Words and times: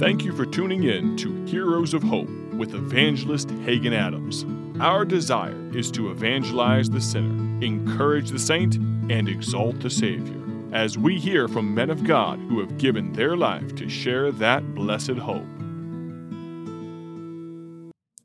Thank 0.00 0.24
you 0.24 0.32
for 0.32 0.46
tuning 0.46 0.84
in 0.84 1.14
to 1.18 1.44
Heroes 1.44 1.92
of 1.92 2.02
Hope 2.02 2.30
with 2.54 2.74
evangelist 2.74 3.50
Hagen 3.66 3.92
Adams. 3.92 4.46
Our 4.80 5.04
desire 5.04 5.60
is 5.76 5.90
to 5.90 6.10
evangelize 6.10 6.88
the 6.88 7.02
sinner, 7.02 7.62
encourage 7.62 8.30
the 8.30 8.38
saint, 8.38 8.76
and 8.76 9.28
exalt 9.28 9.78
the 9.80 9.90
Savior 9.90 10.40
as 10.72 10.96
we 10.96 11.18
hear 11.18 11.48
from 11.48 11.74
men 11.74 11.90
of 11.90 12.02
God 12.02 12.38
who 12.48 12.60
have 12.60 12.78
given 12.78 13.12
their 13.12 13.36
life 13.36 13.74
to 13.74 13.90
share 13.90 14.32
that 14.32 14.74
blessed 14.74 15.18
hope. 15.18 15.44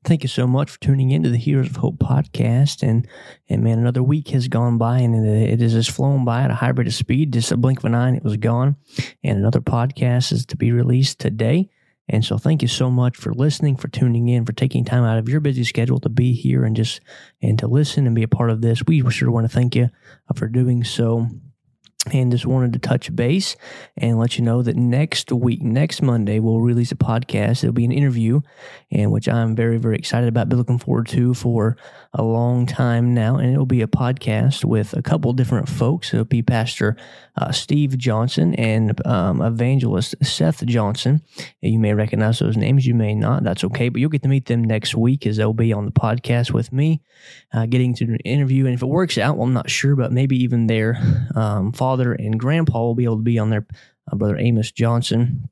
Thank 0.05 0.21
you 0.21 0.29
so 0.29 0.45
much 0.45 0.69
for 0.69 0.79
tuning 0.81 1.09
in 1.09 1.23
to 1.23 1.31
the 1.31 1.37
Heroes 1.37 1.65
of 1.65 1.77
Hope 1.77 1.97
podcast. 1.97 2.87
And, 2.87 3.07
and 3.49 3.63
man, 3.63 3.79
another 3.79 4.03
week 4.03 4.27
has 4.29 4.47
gone 4.47 4.77
by 4.77 4.99
and 4.99 5.25
it, 5.25 5.59
has 5.59 5.73
just 5.73 5.89
flown 5.89 6.23
by 6.23 6.43
at 6.43 6.51
a 6.51 6.55
high 6.55 6.69
rate 6.69 6.85
of 6.85 6.93
speed. 6.93 7.33
Just 7.33 7.51
a 7.51 7.57
blink 7.57 7.79
of 7.79 7.85
an 7.85 7.95
eye 7.95 8.09
and 8.09 8.17
it 8.17 8.23
was 8.23 8.37
gone. 8.37 8.75
And 9.23 9.39
another 9.39 9.61
podcast 9.61 10.31
is 10.31 10.45
to 10.45 10.57
be 10.57 10.71
released 10.71 11.17
today. 11.17 11.71
And 12.07 12.23
so 12.23 12.37
thank 12.37 12.61
you 12.61 12.67
so 12.67 12.91
much 12.91 13.17
for 13.17 13.33
listening, 13.33 13.77
for 13.77 13.87
tuning 13.87 14.29
in, 14.29 14.45
for 14.45 14.53
taking 14.53 14.85
time 14.85 15.03
out 15.03 15.17
of 15.17 15.27
your 15.27 15.39
busy 15.39 15.63
schedule 15.63 15.99
to 16.01 16.09
be 16.09 16.33
here 16.33 16.65
and 16.65 16.75
just, 16.75 16.99
and 17.41 17.57
to 17.57 17.67
listen 17.67 18.05
and 18.05 18.15
be 18.15 18.21
a 18.21 18.27
part 18.27 18.51
of 18.51 18.61
this. 18.61 18.85
We 18.85 19.09
sure 19.09 19.31
want 19.31 19.49
to 19.49 19.55
thank 19.55 19.75
you 19.75 19.89
uh, 20.29 20.33
for 20.35 20.47
doing 20.47 20.83
so 20.83 21.27
and 22.13 22.31
just 22.31 22.45
wanted 22.45 22.73
to 22.73 22.79
touch 22.79 23.15
base 23.15 23.55
and 23.97 24.19
let 24.19 24.37
you 24.37 24.43
know 24.43 24.61
that 24.61 24.75
next 24.75 25.31
week, 25.31 25.61
next 25.61 26.01
Monday, 26.01 26.39
we'll 26.39 26.61
release 26.61 26.91
a 26.91 26.95
podcast. 26.95 27.63
It'll 27.63 27.73
be 27.73 27.85
an 27.85 27.91
interview, 27.91 28.41
and 28.91 29.11
which 29.11 29.27
I'm 29.27 29.55
very, 29.55 29.77
very 29.77 29.95
excited 29.95 30.27
about, 30.27 30.49
been 30.49 30.57
looking 30.57 30.77
forward 30.77 31.07
to 31.09 31.33
for 31.33 31.77
a 32.13 32.23
long 32.23 32.65
time 32.65 33.13
now. 33.13 33.37
And 33.37 33.51
it'll 33.51 33.65
be 33.65 33.81
a 33.81 33.87
podcast 33.87 34.65
with 34.65 34.93
a 34.93 35.01
couple 35.01 35.33
different 35.33 35.69
folks. 35.69 36.13
It'll 36.13 36.25
be 36.25 36.41
Pastor 36.41 36.97
uh, 37.37 37.51
Steve 37.51 37.97
Johnson 37.97 38.53
and 38.55 39.05
um, 39.05 39.41
evangelist 39.41 40.15
Seth 40.21 40.65
Johnson. 40.65 41.21
You 41.61 41.79
may 41.79 41.93
recognize 41.93 42.39
those 42.39 42.57
names, 42.57 42.85
you 42.85 42.93
may 42.93 43.15
not. 43.15 43.43
That's 43.43 43.63
okay, 43.63 43.89
but 43.89 43.99
you'll 43.99 44.09
get 44.09 44.23
to 44.23 44.29
meet 44.29 44.45
them 44.45 44.63
next 44.63 44.95
week 44.95 45.25
as 45.25 45.37
they'll 45.37 45.53
be 45.53 45.73
on 45.73 45.85
the 45.85 45.91
podcast 45.91 46.51
with 46.51 46.71
me, 46.71 47.01
uh, 47.53 47.65
getting 47.65 47.93
to 47.95 48.05
an 48.05 48.17
interview. 48.17 48.65
And 48.65 48.73
if 48.73 48.81
it 48.81 48.87
works 48.87 49.17
out, 49.17 49.37
well, 49.37 49.47
I'm 49.47 49.53
not 49.53 49.69
sure, 49.69 49.95
but 49.95 50.11
maybe 50.11 50.41
even 50.43 50.67
their 50.67 50.97
um, 51.35 51.71
father 51.71 51.94
and 52.13 52.39
grandpa 52.39 52.79
will 52.79 52.95
be 52.95 53.05
able 53.05 53.17
to 53.17 53.23
be 53.23 53.39
on 53.39 53.49
their 53.49 53.65
uh, 54.11 54.15
brother 54.15 54.37
Amos 54.37 54.71
Johnson. 54.71 55.49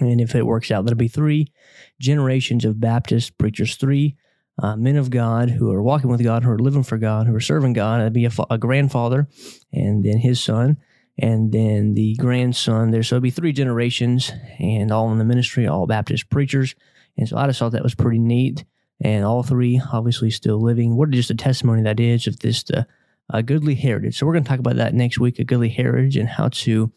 And 0.00 0.20
if 0.20 0.34
it 0.34 0.46
works 0.46 0.70
out, 0.70 0.84
that'll 0.84 0.96
be 0.96 1.08
three 1.08 1.52
generations 1.98 2.64
of 2.64 2.80
Baptist 2.80 3.36
preachers, 3.38 3.76
three 3.76 4.16
uh, 4.62 4.76
men 4.76 4.96
of 4.96 5.10
God 5.10 5.50
who 5.50 5.72
are 5.72 5.82
walking 5.82 6.10
with 6.10 6.22
God, 6.22 6.44
who 6.44 6.50
are 6.50 6.58
living 6.58 6.82
for 6.82 6.98
God, 6.98 7.26
who 7.26 7.34
are 7.34 7.40
serving 7.40 7.72
God. 7.72 8.00
That'd 8.00 8.12
be 8.12 8.26
a, 8.26 8.30
a 8.50 8.58
grandfather 8.58 9.28
and 9.72 10.04
then 10.04 10.18
his 10.18 10.40
son 10.40 10.76
and 11.18 11.52
then 11.52 11.94
the 11.94 12.14
grandson 12.16 12.90
there. 12.90 13.02
So 13.02 13.16
it'll 13.16 13.22
be 13.22 13.30
three 13.30 13.52
generations 13.52 14.32
and 14.58 14.90
all 14.90 15.10
in 15.12 15.18
the 15.18 15.24
ministry, 15.24 15.66
all 15.66 15.86
Baptist 15.86 16.30
preachers. 16.30 16.74
And 17.16 17.28
so 17.28 17.36
I 17.36 17.46
just 17.46 17.58
thought 17.58 17.72
that 17.72 17.82
was 17.82 17.94
pretty 17.94 18.18
neat. 18.18 18.64
And 19.02 19.24
all 19.24 19.42
three 19.42 19.80
obviously 19.92 20.30
still 20.30 20.60
living. 20.60 20.94
What 20.94 21.10
just 21.10 21.30
a 21.30 21.34
testimony 21.34 21.82
that 21.82 22.00
is 22.00 22.26
of 22.26 22.38
this 22.40 22.64
uh, 22.70 22.84
a 23.32 23.42
goodly 23.42 23.74
heritage. 23.74 24.18
So 24.18 24.26
we're 24.26 24.34
going 24.34 24.44
to 24.44 24.48
talk 24.48 24.58
about 24.58 24.76
that 24.76 24.94
next 24.94 25.18
week, 25.18 25.38
a 25.38 25.44
goodly 25.44 25.68
heritage, 25.68 26.16
and 26.16 26.28
how 26.28 26.48
to 26.48 26.92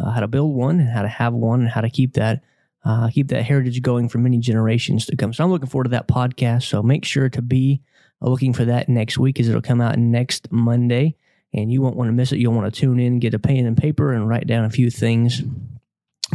uh, 0.00 0.10
how 0.10 0.20
to 0.20 0.28
build 0.28 0.54
one, 0.54 0.80
and 0.80 0.88
how 0.88 1.02
to 1.02 1.08
have 1.08 1.34
one, 1.34 1.60
and 1.60 1.68
how 1.68 1.80
to 1.80 1.90
keep 1.90 2.14
that 2.14 2.42
uh, 2.84 3.08
keep 3.10 3.28
that 3.28 3.42
heritage 3.42 3.80
going 3.82 4.08
for 4.08 4.18
many 4.18 4.38
generations 4.38 5.06
to 5.06 5.16
come. 5.16 5.32
So 5.32 5.44
I'm 5.44 5.50
looking 5.50 5.68
forward 5.68 5.84
to 5.84 5.90
that 5.90 6.08
podcast. 6.08 6.64
So 6.64 6.82
make 6.82 7.04
sure 7.04 7.28
to 7.28 7.42
be 7.42 7.82
looking 8.20 8.52
for 8.52 8.64
that 8.64 8.88
next 8.88 9.18
week, 9.18 9.38
as 9.38 9.48
it'll 9.48 9.62
come 9.62 9.80
out 9.80 9.98
next 9.98 10.50
Monday 10.50 11.16
and 11.54 11.70
you 11.70 11.82
won't 11.82 11.96
want 11.96 12.08
to 12.08 12.12
miss 12.12 12.32
it. 12.32 12.38
You'll 12.38 12.54
want 12.54 12.72
to 12.72 12.80
tune 12.80 12.98
in, 12.98 13.18
get 13.18 13.34
a 13.34 13.38
pen 13.38 13.66
and 13.66 13.76
paper, 13.76 14.12
and 14.12 14.28
write 14.28 14.46
down 14.46 14.64
a 14.64 14.70
few 14.70 14.90
things 14.90 15.42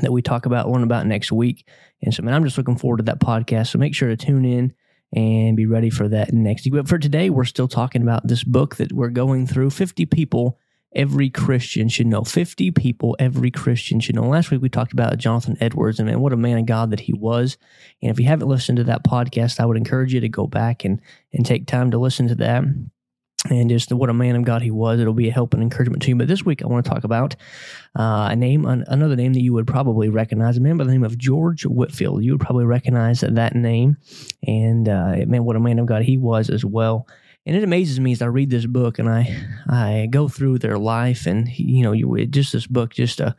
that 0.01 0.11
we 0.11 0.21
talk 0.21 0.45
about, 0.45 0.69
learn 0.69 0.83
about 0.83 1.07
next 1.07 1.31
week. 1.31 1.67
And 2.01 2.13
so, 2.13 2.21
man, 2.21 2.33
I'm 2.33 2.43
just 2.43 2.57
looking 2.57 2.77
forward 2.77 2.97
to 2.97 3.03
that 3.03 3.19
podcast. 3.19 3.67
So 3.67 3.79
make 3.79 3.95
sure 3.95 4.09
to 4.09 4.17
tune 4.17 4.45
in 4.45 4.73
and 5.13 5.55
be 5.55 5.65
ready 5.65 5.89
for 5.89 6.07
that 6.07 6.33
next 6.33 6.65
week. 6.65 6.73
But 6.73 6.87
for 6.87 6.99
today, 6.99 7.29
we're 7.29 7.45
still 7.45 7.67
talking 7.67 8.01
about 8.01 8.27
this 8.27 8.43
book 8.43 8.75
that 8.75 8.91
we're 8.91 9.09
going 9.09 9.47
through 9.47 9.69
50 9.69 10.05
people 10.05 10.59
every 10.95 11.29
Christian 11.29 11.89
should 11.89 12.07
know. 12.07 12.23
50 12.23 12.71
people 12.71 13.15
every 13.19 13.51
Christian 13.51 13.99
should 13.99 14.15
know. 14.15 14.27
Last 14.27 14.51
week 14.51 14.61
we 14.61 14.69
talked 14.69 14.93
about 14.93 15.17
Jonathan 15.17 15.57
Edwards 15.59 15.99
and 15.99 16.07
man, 16.07 16.19
what 16.19 16.33
a 16.33 16.37
man 16.37 16.57
of 16.57 16.65
God 16.65 16.91
that 16.91 17.01
he 17.01 17.13
was. 17.13 17.57
And 18.01 18.11
if 18.11 18.19
you 18.19 18.25
haven't 18.25 18.47
listened 18.47 18.77
to 18.77 18.83
that 18.85 19.03
podcast, 19.03 19.59
I 19.59 19.65
would 19.65 19.77
encourage 19.77 20.13
you 20.13 20.19
to 20.21 20.29
go 20.29 20.47
back 20.47 20.85
and, 20.85 21.01
and 21.33 21.45
take 21.45 21.67
time 21.67 21.91
to 21.91 21.97
listen 21.97 22.27
to 22.29 22.35
that 22.35 22.63
and 23.49 23.69
just 23.69 23.91
what 23.91 24.09
a 24.09 24.13
man 24.13 24.35
of 24.35 24.43
God 24.43 24.61
he 24.61 24.71
was. 24.71 24.99
It'll 24.99 25.13
be 25.13 25.29
a 25.29 25.33
help 25.33 25.53
and 25.53 25.63
encouragement 25.63 26.01
to 26.03 26.09
you. 26.09 26.15
But 26.15 26.27
this 26.27 26.43
week, 26.43 26.63
I 26.63 26.67
want 26.67 26.85
to 26.85 26.91
talk 26.91 27.03
about 27.03 27.35
uh, 27.97 28.29
a 28.31 28.35
name, 28.35 28.65
another 28.65 29.15
name 29.15 29.33
that 29.33 29.41
you 29.41 29.53
would 29.53 29.67
probably 29.67 30.09
recognize, 30.09 30.57
a 30.57 30.61
man 30.61 30.77
by 30.77 30.83
the 30.83 30.91
name 30.91 31.03
of 31.03 31.17
George 31.17 31.65
Whitefield. 31.65 32.23
You 32.23 32.33
would 32.33 32.41
probably 32.41 32.65
recognize 32.65 33.21
that 33.21 33.55
name, 33.55 33.97
and 34.45 34.89
uh, 34.89 35.17
man, 35.27 35.45
what 35.45 35.55
a 35.55 35.59
man 35.59 35.79
of 35.79 35.85
God 35.85 36.03
he 36.03 36.17
was 36.17 36.49
as 36.49 36.65
well. 36.65 37.07
And 37.45 37.55
it 37.55 37.63
amazes 37.63 37.99
me 37.99 38.11
as 38.11 38.21
I 38.21 38.25
read 38.25 38.49
this 38.49 38.65
book 38.65 38.99
and 38.99 39.07
I 39.07 39.33
I 39.69 40.07
go 40.11 40.27
through 40.27 40.59
their 40.59 40.77
life, 40.77 41.25
and 41.25 41.47
you 41.47 41.83
know, 41.83 41.93
you 41.93 42.25
just 42.25 42.53
this 42.53 42.67
book, 42.67 42.93
just 42.93 43.19
a 43.19 43.35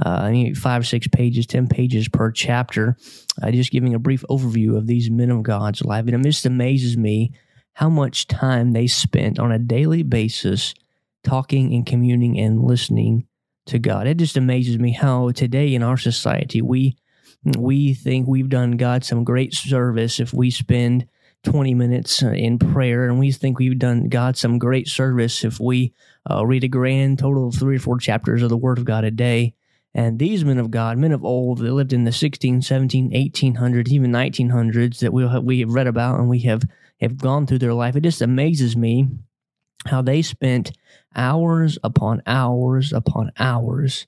uh, 0.00 0.32
five, 0.54 0.86
six 0.86 1.06
pages, 1.08 1.46
10 1.46 1.68
pages 1.68 2.08
per 2.08 2.30
chapter, 2.30 2.96
uh, 3.42 3.50
just 3.50 3.70
giving 3.70 3.94
a 3.94 3.98
brief 3.98 4.24
overview 4.30 4.76
of 4.76 4.86
these 4.86 5.10
men 5.10 5.30
of 5.30 5.42
God's 5.42 5.84
life. 5.84 6.06
And 6.06 6.14
it 6.14 6.22
just 6.22 6.46
amazes 6.46 6.96
me 6.96 7.32
how 7.74 7.88
much 7.88 8.26
time 8.26 8.72
they 8.72 8.86
spent 8.86 9.38
on 9.38 9.52
a 9.52 9.58
daily 9.58 10.02
basis 10.02 10.74
talking 11.24 11.72
and 11.74 11.86
communing 11.86 12.38
and 12.38 12.62
listening 12.62 13.26
to 13.66 13.78
God. 13.78 14.06
It 14.06 14.16
just 14.16 14.36
amazes 14.36 14.78
me 14.78 14.92
how 14.92 15.30
today 15.30 15.74
in 15.74 15.82
our 15.82 15.96
society 15.96 16.62
we 16.62 16.96
we 17.58 17.92
think 17.92 18.28
we've 18.28 18.48
done 18.48 18.72
God 18.72 19.04
some 19.04 19.24
great 19.24 19.52
service 19.52 20.20
if 20.20 20.32
we 20.32 20.50
spend 20.50 21.08
20 21.44 21.74
minutes 21.74 22.22
in 22.22 22.58
prayer, 22.58 23.08
and 23.08 23.18
we 23.18 23.32
think 23.32 23.58
we've 23.58 23.78
done 23.78 24.08
God 24.08 24.36
some 24.36 24.58
great 24.58 24.86
service 24.86 25.44
if 25.44 25.58
we 25.58 25.92
uh, 26.30 26.46
read 26.46 26.62
a 26.62 26.68
grand 26.68 27.18
total 27.18 27.48
of 27.48 27.54
three 27.54 27.76
or 27.76 27.80
four 27.80 27.98
chapters 27.98 28.42
of 28.42 28.48
the 28.48 28.56
Word 28.56 28.78
of 28.78 28.84
God 28.84 29.04
a 29.04 29.10
day. 29.10 29.54
And 29.94 30.18
these 30.18 30.44
men 30.44 30.58
of 30.58 30.70
God, 30.70 30.98
men 30.98 31.12
of 31.12 31.24
old 31.24 31.58
that 31.58 31.72
lived 31.72 31.92
in 31.92 32.04
the 32.04 32.12
16, 32.12 32.62
17, 32.62 33.10
1800s, 33.10 33.88
even 33.88 34.12
1900s 34.12 35.00
that 35.00 35.12
we 35.12 35.26
have, 35.26 35.42
we 35.42 35.60
have 35.60 35.70
read 35.70 35.86
about 35.86 36.18
and 36.18 36.28
we 36.28 36.40
have 36.40 36.62
have 37.02 37.18
gone 37.18 37.46
through 37.46 37.58
their 37.58 37.74
life. 37.74 37.96
It 37.96 38.02
just 38.02 38.22
amazes 38.22 38.76
me 38.76 39.08
how 39.86 40.02
they 40.02 40.22
spent 40.22 40.72
hours 41.14 41.78
upon 41.82 42.22
hours 42.26 42.92
upon 42.92 43.32
hours 43.38 44.06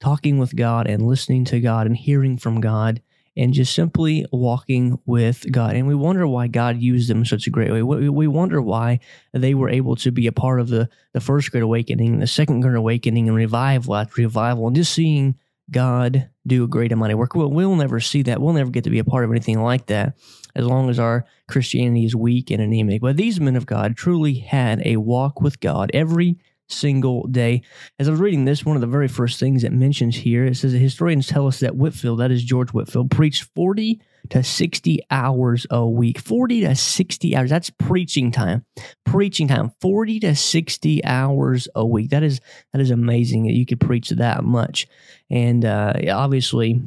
talking 0.00 0.38
with 0.38 0.56
God 0.56 0.88
and 0.88 1.06
listening 1.06 1.44
to 1.46 1.60
God 1.60 1.86
and 1.86 1.96
hearing 1.96 2.36
from 2.36 2.60
God 2.60 3.02
and 3.36 3.54
just 3.54 3.74
simply 3.74 4.26
walking 4.32 4.98
with 5.06 5.50
God. 5.52 5.76
And 5.76 5.86
we 5.86 5.94
wonder 5.94 6.26
why 6.26 6.48
God 6.48 6.78
used 6.78 7.08
them 7.08 7.18
in 7.18 7.24
such 7.24 7.46
a 7.46 7.50
great 7.50 7.70
way. 7.70 7.82
We 7.82 8.26
wonder 8.26 8.60
why 8.60 9.00
they 9.32 9.54
were 9.54 9.70
able 9.70 9.94
to 9.96 10.10
be 10.10 10.26
a 10.26 10.32
part 10.32 10.58
of 10.58 10.68
the, 10.68 10.88
the 11.12 11.20
first 11.20 11.50
Great 11.52 11.62
Awakening, 11.62 12.18
the 12.18 12.26
second 12.26 12.60
Great 12.60 12.74
Awakening, 12.74 13.28
and 13.28 13.36
revival 13.36 13.94
after 13.94 14.22
revival, 14.22 14.66
and 14.66 14.76
just 14.76 14.92
seeing 14.92 15.36
God 15.70 16.28
do 16.46 16.64
a 16.64 16.68
great 16.68 16.90
amount 16.90 17.12
of 17.12 17.18
work. 17.18 17.34
We'll, 17.34 17.50
we'll 17.50 17.76
never 17.76 18.00
see 18.00 18.22
that. 18.22 18.40
We'll 18.42 18.54
never 18.54 18.70
get 18.70 18.84
to 18.84 18.90
be 18.90 18.98
a 18.98 19.04
part 19.04 19.24
of 19.24 19.30
anything 19.30 19.62
like 19.62 19.86
that 19.86 20.16
as 20.54 20.64
long 20.64 20.90
as 20.90 20.98
our 20.98 21.24
Christianity 21.48 22.04
is 22.04 22.14
weak 22.14 22.50
and 22.50 22.62
anemic. 22.62 23.00
But 23.00 23.16
these 23.16 23.40
men 23.40 23.56
of 23.56 23.66
God 23.66 23.96
truly 23.96 24.34
had 24.34 24.82
a 24.84 24.96
walk 24.96 25.40
with 25.40 25.60
God 25.60 25.90
every 25.94 26.38
single 26.72 27.26
day. 27.26 27.62
As 27.98 28.08
I 28.08 28.12
was 28.12 28.20
reading 28.20 28.44
this, 28.44 28.64
one 28.64 28.76
of 28.76 28.80
the 28.80 28.86
very 28.86 29.08
first 29.08 29.40
things 29.40 29.64
it 29.64 29.72
mentions 29.72 30.16
here, 30.16 30.44
it 30.44 30.56
says 30.56 30.72
that 30.72 30.78
historians 30.78 31.26
tell 31.26 31.46
us 31.46 31.60
that 31.60 31.76
Whitefield, 31.76 32.20
that 32.20 32.30
is 32.30 32.44
George 32.44 32.70
Whitefield, 32.70 33.10
preached 33.10 33.48
40 33.54 34.00
to 34.30 34.42
60 34.42 35.00
hours 35.10 35.66
a 35.70 35.86
week. 35.86 36.18
40 36.18 36.62
to 36.62 36.74
60 36.74 37.36
hours. 37.36 37.50
That's 37.50 37.70
preaching 37.70 38.30
time. 38.30 38.64
Preaching 39.04 39.48
time. 39.48 39.72
40 39.80 40.20
to 40.20 40.34
60 40.34 41.04
hours 41.04 41.68
a 41.74 41.84
week. 41.84 42.10
That 42.10 42.22
is 42.22 42.40
that 42.72 42.80
is 42.80 42.90
amazing 42.90 43.44
that 43.44 43.54
you 43.54 43.66
could 43.66 43.80
preach 43.80 44.10
that 44.10 44.44
much. 44.44 44.86
And 45.30 45.64
uh, 45.64 45.94
obviously 46.10 46.80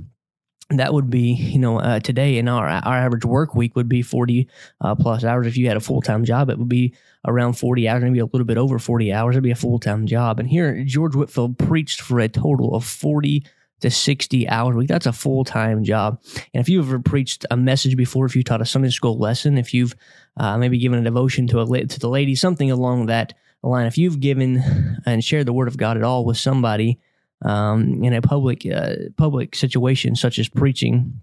that 0.78 0.94
would 0.94 1.10
be 1.10 1.34
you 1.34 1.60
know 1.60 1.80
uh, 1.80 2.00
today 2.00 2.38
in 2.38 2.48
our 2.48 2.68
our 2.68 2.98
average 2.98 3.26
work 3.26 3.56
week 3.56 3.76
would 3.76 3.90
be 3.90 4.02
40 4.02 4.48
uh, 4.82 4.96
plus 4.96 5.24
hours. 5.24 5.48
If 5.48 5.58
you 5.58 5.68
had 5.68 5.78
a 5.78 5.82
full-time 5.82 6.26
job 6.26 6.50
it 6.50 6.58
would 6.58 6.70
be 6.70 6.94
around 7.26 7.54
40 7.54 7.88
hours 7.88 8.04
maybe 8.04 8.20
a 8.20 8.26
little 8.26 8.46
bit 8.46 8.58
over 8.58 8.80
40 8.80 9.14
hours. 9.14 9.34
It'd 9.34 9.44
be 9.44 9.52
a 9.52 9.56
full-time 9.56 10.06
job. 10.06 10.40
And 10.40 10.50
here 10.50 10.84
george 10.84 11.16
whitefield 11.16 11.58
preached 11.58 12.02
for 12.02 12.20
a 12.20 12.28
total 12.28 12.76
of 12.76 12.86
40 12.86 13.46
to 13.82 13.92
60 13.92 14.48
hours 14.48 14.76
a 14.76 14.78
week. 14.78 14.88
That's 14.88 15.06
a 15.06 15.12
full-time 15.12 15.84
job. 15.84 16.22
And 16.54 16.62
if 16.62 16.70
you've 16.70 16.88
ever 16.88 17.00
preached 17.00 17.46
a 17.52 17.58
message 17.58 17.98
before 17.98 18.26
if 18.26 18.36
you 18.36 18.44
taught 18.44 18.62
a 18.62 18.66
sunday 18.66 18.90
school 18.90 19.18
lesson 19.18 19.58
if 19.58 19.74
you've 19.74 19.96
uh, 20.38 20.58
maybe 20.58 20.78
given 20.78 21.00
a 21.00 21.04
devotion 21.04 21.48
to 21.48 21.60
a 21.60 21.86
to 21.86 22.00
the 22.00 22.10
lady 22.10 22.36
something 22.36 22.72
along 22.72 23.08
that 23.08 23.34
line 23.62 23.86
if 23.86 23.98
you've 23.98 24.20
given 24.20 24.62
and 25.06 25.24
shared 25.24 25.46
the 25.46 25.54
word 25.54 25.68
of 25.68 25.78
god 25.78 25.98
at 25.98 26.04
all 26.04 26.26
with 26.26 26.38
somebody 26.38 27.00
um, 27.44 28.04
in 28.04 28.14
a 28.14 28.22
public 28.22 28.66
uh, 28.66 28.96
public 29.18 29.56
situation 29.56 30.16
such 30.16 30.40
as 30.40 30.50
preaching, 30.50 31.22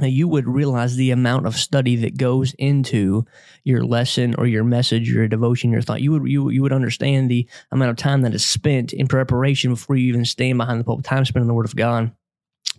you 0.00 0.26
would 0.26 0.46
realize 0.46 0.96
the 0.96 1.10
amount 1.10 1.46
of 1.46 1.56
study 1.56 1.96
that 1.96 2.16
goes 2.16 2.54
into 2.54 3.24
your 3.64 3.84
lesson 3.84 4.34
or 4.36 4.46
your 4.46 4.64
message, 4.64 5.10
your 5.10 5.28
devotion, 5.28 5.70
your 5.70 5.82
thought. 5.82 6.00
You 6.00 6.12
would 6.12 6.28
you 6.28 6.48
you 6.48 6.62
would 6.62 6.72
understand 6.72 7.30
the 7.30 7.46
amount 7.70 7.90
of 7.90 7.96
time 7.96 8.22
that 8.22 8.34
is 8.34 8.44
spent 8.44 8.92
in 8.92 9.06
preparation 9.06 9.70
before 9.70 9.96
you 9.96 10.08
even 10.08 10.24
stand 10.24 10.58
behind 10.58 10.80
the 10.80 10.84
pulpit. 10.84 11.04
Time 11.04 11.24
spent 11.24 11.42
in 11.42 11.48
the 11.48 11.54
Word 11.54 11.66
of 11.66 11.76
God. 11.76 12.12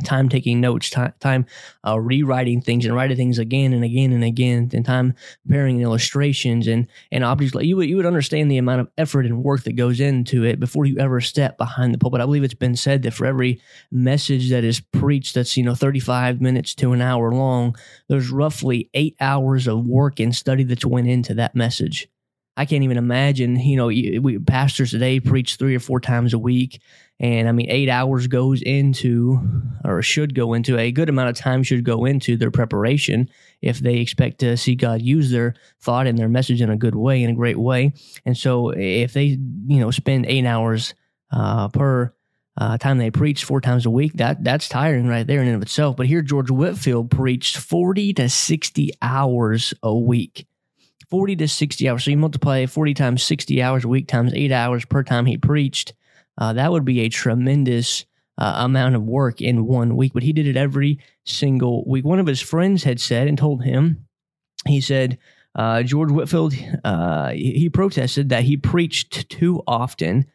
Time 0.03 0.27
taking 0.27 0.59
notes, 0.59 0.89
time, 0.89 1.45
uh, 1.87 1.99
rewriting 1.99 2.61
things 2.61 2.85
and 2.85 2.95
writing 2.95 3.15
things 3.15 3.37
again 3.37 3.73
and 3.73 3.83
again 3.83 4.11
and 4.11 4.23
again, 4.23 4.69
and 4.73 4.85
time 4.85 5.13
preparing 5.45 5.81
illustrations 5.81 6.67
and 6.67 6.87
and 7.11 7.23
obviously 7.23 7.67
you 7.67 7.77
would 7.77 7.87
you 7.87 7.95
would 7.95 8.05
understand 8.05 8.49
the 8.49 8.57
amount 8.57 8.81
of 8.81 8.89
effort 8.97 9.25
and 9.25 9.43
work 9.43 9.63
that 9.63 9.75
goes 9.75 9.99
into 9.99 10.43
it 10.43 10.59
before 10.59 10.85
you 10.85 10.97
ever 10.97 11.21
step 11.21 11.57
behind 11.57 11.93
the 11.93 11.97
pulpit. 11.97 12.21
I 12.21 12.25
believe 12.25 12.43
it's 12.43 12.53
been 12.53 12.75
said 12.75 13.03
that 13.03 13.13
for 13.13 13.25
every 13.25 13.61
message 13.91 14.49
that 14.49 14.63
is 14.63 14.79
preached 14.79 15.35
that's 15.35 15.55
you 15.55 15.63
know 15.63 15.75
35 15.75 16.41
minutes 16.41 16.73
to 16.75 16.93
an 16.93 17.01
hour 17.01 17.31
long, 17.31 17.75
there's 18.09 18.31
roughly 18.31 18.89
eight 18.93 19.15
hours 19.19 19.67
of 19.67 19.85
work 19.85 20.19
and 20.19 20.35
study 20.35 20.63
that's 20.63 20.85
went 20.85 21.07
into 21.07 21.33
that 21.35 21.55
message. 21.55 22.07
I 22.55 22.65
can't 22.65 22.83
even 22.83 22.97
imagine, 22.97 23.59
you 23.59 23.75
know, 23.75 23.87
we, 23.87 24.37
pastors 24.39 24.91
today 24.91 25.19
preach 25.19 25.55
three 25.55 25.75
or 25.75 25.79
four 25.79 25.99
times 25.99 26.33
a 26.33 26.39
week. 26.39 26.81
And 27.19 27.47
I 27.47 27.51
mean, 27.51 27.69
eight 27.69 27.89
hours 27.89 28.27
goes 28.27 28.61
into, 28.61 29.39
or 29.83 30.01
should 30.01 30.35
go 30.35 30.53
into, 30.53 30.77
a 30.77 30.91
good 30.91 31.09
amount 31.09 31.29
of 31.29 31.35
time 31.35 31.63
should 31.63 31.83
go 31.83 32.05
into 32.05 32.37
their 32.37 32.51
preparation 32.51 33.29
if 33.61 33.79
they 33.79 33.97
expect 33.97 34.39
to 34.39 34.57
see 34.57 34.75
God 34.75 35.01
use 35.01 35.31
their 35.31 35.55
thought 35.81 36.05
and 36.05 36.17
their 36.17 36.29
message 36.29 36.61
in 36.61 36.69
a 36.69 36.77
good 36.77 36.95
way, 36.95 37.23
in 37.23 37.29
a 37.31 37.35
great 37.35 37.57
way. 37.57 37.93
And 38.25 38.37
so 38.37 38.69
if 38.69 39.13
they, 39.13 39.37
you 39.67 39.79
know, 39.79 39.89
spend 39.89 40.25
eight 40.27 40.45
hours 40.45 40.93
uh, 41.31 41.69
per 41.69 42.13
uh, 42.55 42.77
time 42.77 42.99
they 42.99 43.09
preach 43.09 43.45
four 43.45 43.61
times 43.61 43.85
a 43.85 43.89
week, 43.89 44.13
that 44.13 44.43
that's 44.43 44.69
tiring 44.69 45.07
right 45.07 45.25
there 45.25 45.41
in 45.41 45.47
and 45.47 45.55
of 45.55 45.61
itself. 45.63 45.97
But 45.97 46.05
here, 46.05 46.21
George 46.21 46.51
Whitefield 46.51 47.09
preached 47.09 47.57
40 47.57 48.13
to 48.13 48.29
60 48.29 48.91
hours 49.01 49.73
a 49.81 49.95
week. 49.95 50.45
40 51.13 51.35
to 51.35 51.47
60 51.47 51.87
hours. 51.87 52.05
So 52.05 52.09
you 52.09 52.17
multiply 52.17 52.65
40 52.65 52.95
times 52.95 53.21
60 53.21 53.61
hours 53.61 53.83
a 53.83 53.87
week 53.87 54.07
times 54.07 54.33
eight 54.33 54.51
hours 54.51 54.83
per 54.83 55.03
time 55.03 55.27
he 55.27 55.37
preached. 55.37 55.93
Uh, 56.39 56.53
that 56.53 56.71
would 56.71 56.85
be 56.85 57.01
a 57.01 57.09
tremendous 57.09 58.07
uh, 58.39 58.53
amount 58.65 58.95
of 58.95 59.03
work 59.03 59.39
in 59.39 59.67
one 59.67 59.95
week. 59.95 60.13
But 60.15 60.23
he 60.23 60.33
did 60.33 60.47
it 60.47 60.57
every 60.57 60.97
single 61.23 61.87
week. 61.87 62.03
One 62.03 62.17
of 62.17 62.25
his 62.25 62.41
friends 62.41 62.83
had 62.83 62.99
said 62.99 63.27
and 63.27 63.37
told 63.37 63.63
him, 63.63 64.07
he 64.65 64.81
said, 64.81 65.19
uh, 65.53 65.83
George 65.83 66.09
Whitefield, 66.09 66.55
uh, 66.83 67.29
he 67.29 67.69
protested 67.69 68.29
that 68.29 68.45
he 68.45 68.57
preached 68.57 69.29
too 69.29 69.61
often. 69.67 70.25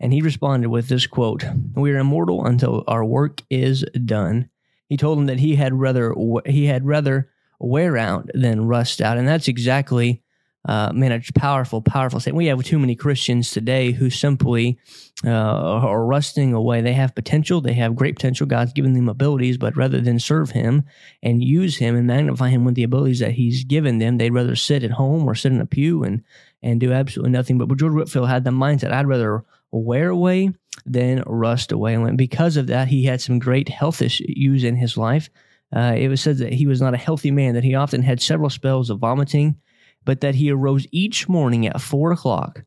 And 0.00 0.12
he 0.12 0.20
responded 0.20 0.68
with 0.68 0.88
this 0.88 1.06
quote 1.06 1.46
We 1.74 1.92
are 1.92 1.98
immortal 1.98 2.44
until 2.44 2.84
our 2.86 3.06
work 3.06 3.40
is 3.48 3.86
done. 4.04 4.50
He 4.90 4.98
told 4.98 5.18
him 5.18 5.26
that 5.26 5.40
he 5.40 5.56
had 5.56 5.72
rather 5.72 6.14
he 6.44 6.66
had 6.66 6.84
rather 6.84 7.30
wear 7.58 7.96
out 7.96 8.28
than 8.34 8.66
rust 8.66 9.00
out, 9.00 9.16
and 9.16 9.26
that's 9.26 9.48
exactly 9.48 10.22
uh, 10.66 10.92
man, 10.92 11.12
it's 11.12 11.30
powerful, 11.30 11.80
powerful 11.80 12.18
statement. 12.18 12.38
We 12.38 12.46
have 12.46 12.62
too 12.64 12.78
many 12.80 12.96
Christians 12.96 13.52
today 13.52 13.92
who 13.92 14.10
simply 14.10 14.78
uh, 15.24 15.30
are 15.30 16.04
rusting 16.04 16.54
away. 16.54 16.80
They 16.80 16.92
have 16.92 17.14
potential, 17.14 17.60
they 17.60 17.74
have 17.74 17.94
great 17.94 18.16
potential. 18.16 18.46
God's 18.48 18.72
given 18.72 18.92
them 18.92 19.08
abilities, 19.08 19.58
but 19.58 19.76
rather 19.76 20.00
than 20.00 20.18
serve 20.18 20.50
Him 20.50 20.82
and 21.22 21.42
use 21.42 21.76
Him 21.76 21.94
and 21.94 22.08
magnify 22.08 22.48
Him 22.48 22.64
with 22.64 22.74
the 22.74 22.82
abilities 22.82 23.20
that 23.20 23.32
He's 23.32 23.62
given 23.62 23.98
them, 23.98 24.18
they'd 24.18 24.32
rather 24.32 24.56
sit 24.56 24.82
at 24.82 24.90
home 24.90 25.28
or 25.28 25.36
sit 25.36 25.52
in 25.52 25.60
a 25.60 25.66
pew 25.66 26.02
and 26.02 26.24
and 26.62 26.80
do 26.80 26.92
absolutely 26.92 27.30
nothing. 27.30 27.58
But 27.58 27.76
George 27.76 27.92
Whitefield 27.92 28.28
had 28.28 28.42
the 28.42 28.50
mindset: 28.50 28.92
I'd 28.92 29.06
rather 29.06 29.44
wear 29.70 30.08
away 30.08 30.52
than 30.84 31.22
rust 31.26 31.70
away. 31.70 31.94
And 31.94 32.18
because 32.18 32.56
of 32.56 32.66
that, 32.66 32.88
he 32.88 33.04
had 33.04 33.20
some 33.20 33.38
great 33.38 33.68
health 33.68 34.02
issues 34.02 34.64
in 34.64 34.74
his 34.74 34.96
life. 34.96 35.30
Uh, 35.74 35.94
it 35.96 36.08
was 36.08 36.20
said 36.20 36.38
that 36.38 36.52
he 36.52 36.66
was 36.66 36.80
not 36.80 36.94
a 36.94 36.98
healthy 36.98 37.30
man; 37.30 37.54
that 37.54 37.64
he 37.64 37.76
often 37.76 38.02
had 38.02 38.20
several 38.20 38.50
spells 38.50 38.90
of 38.90 38.98
vomiting 38.98 39.56
but 40.06 40.22
that 40.22 40.36
he 40.36 40.50
arose 40.50 40.86
each 40.92 41.28
morning 41.28 41.66
at 41.66 41.80
four 41.80 42.12
o'clock. 42.12 42.62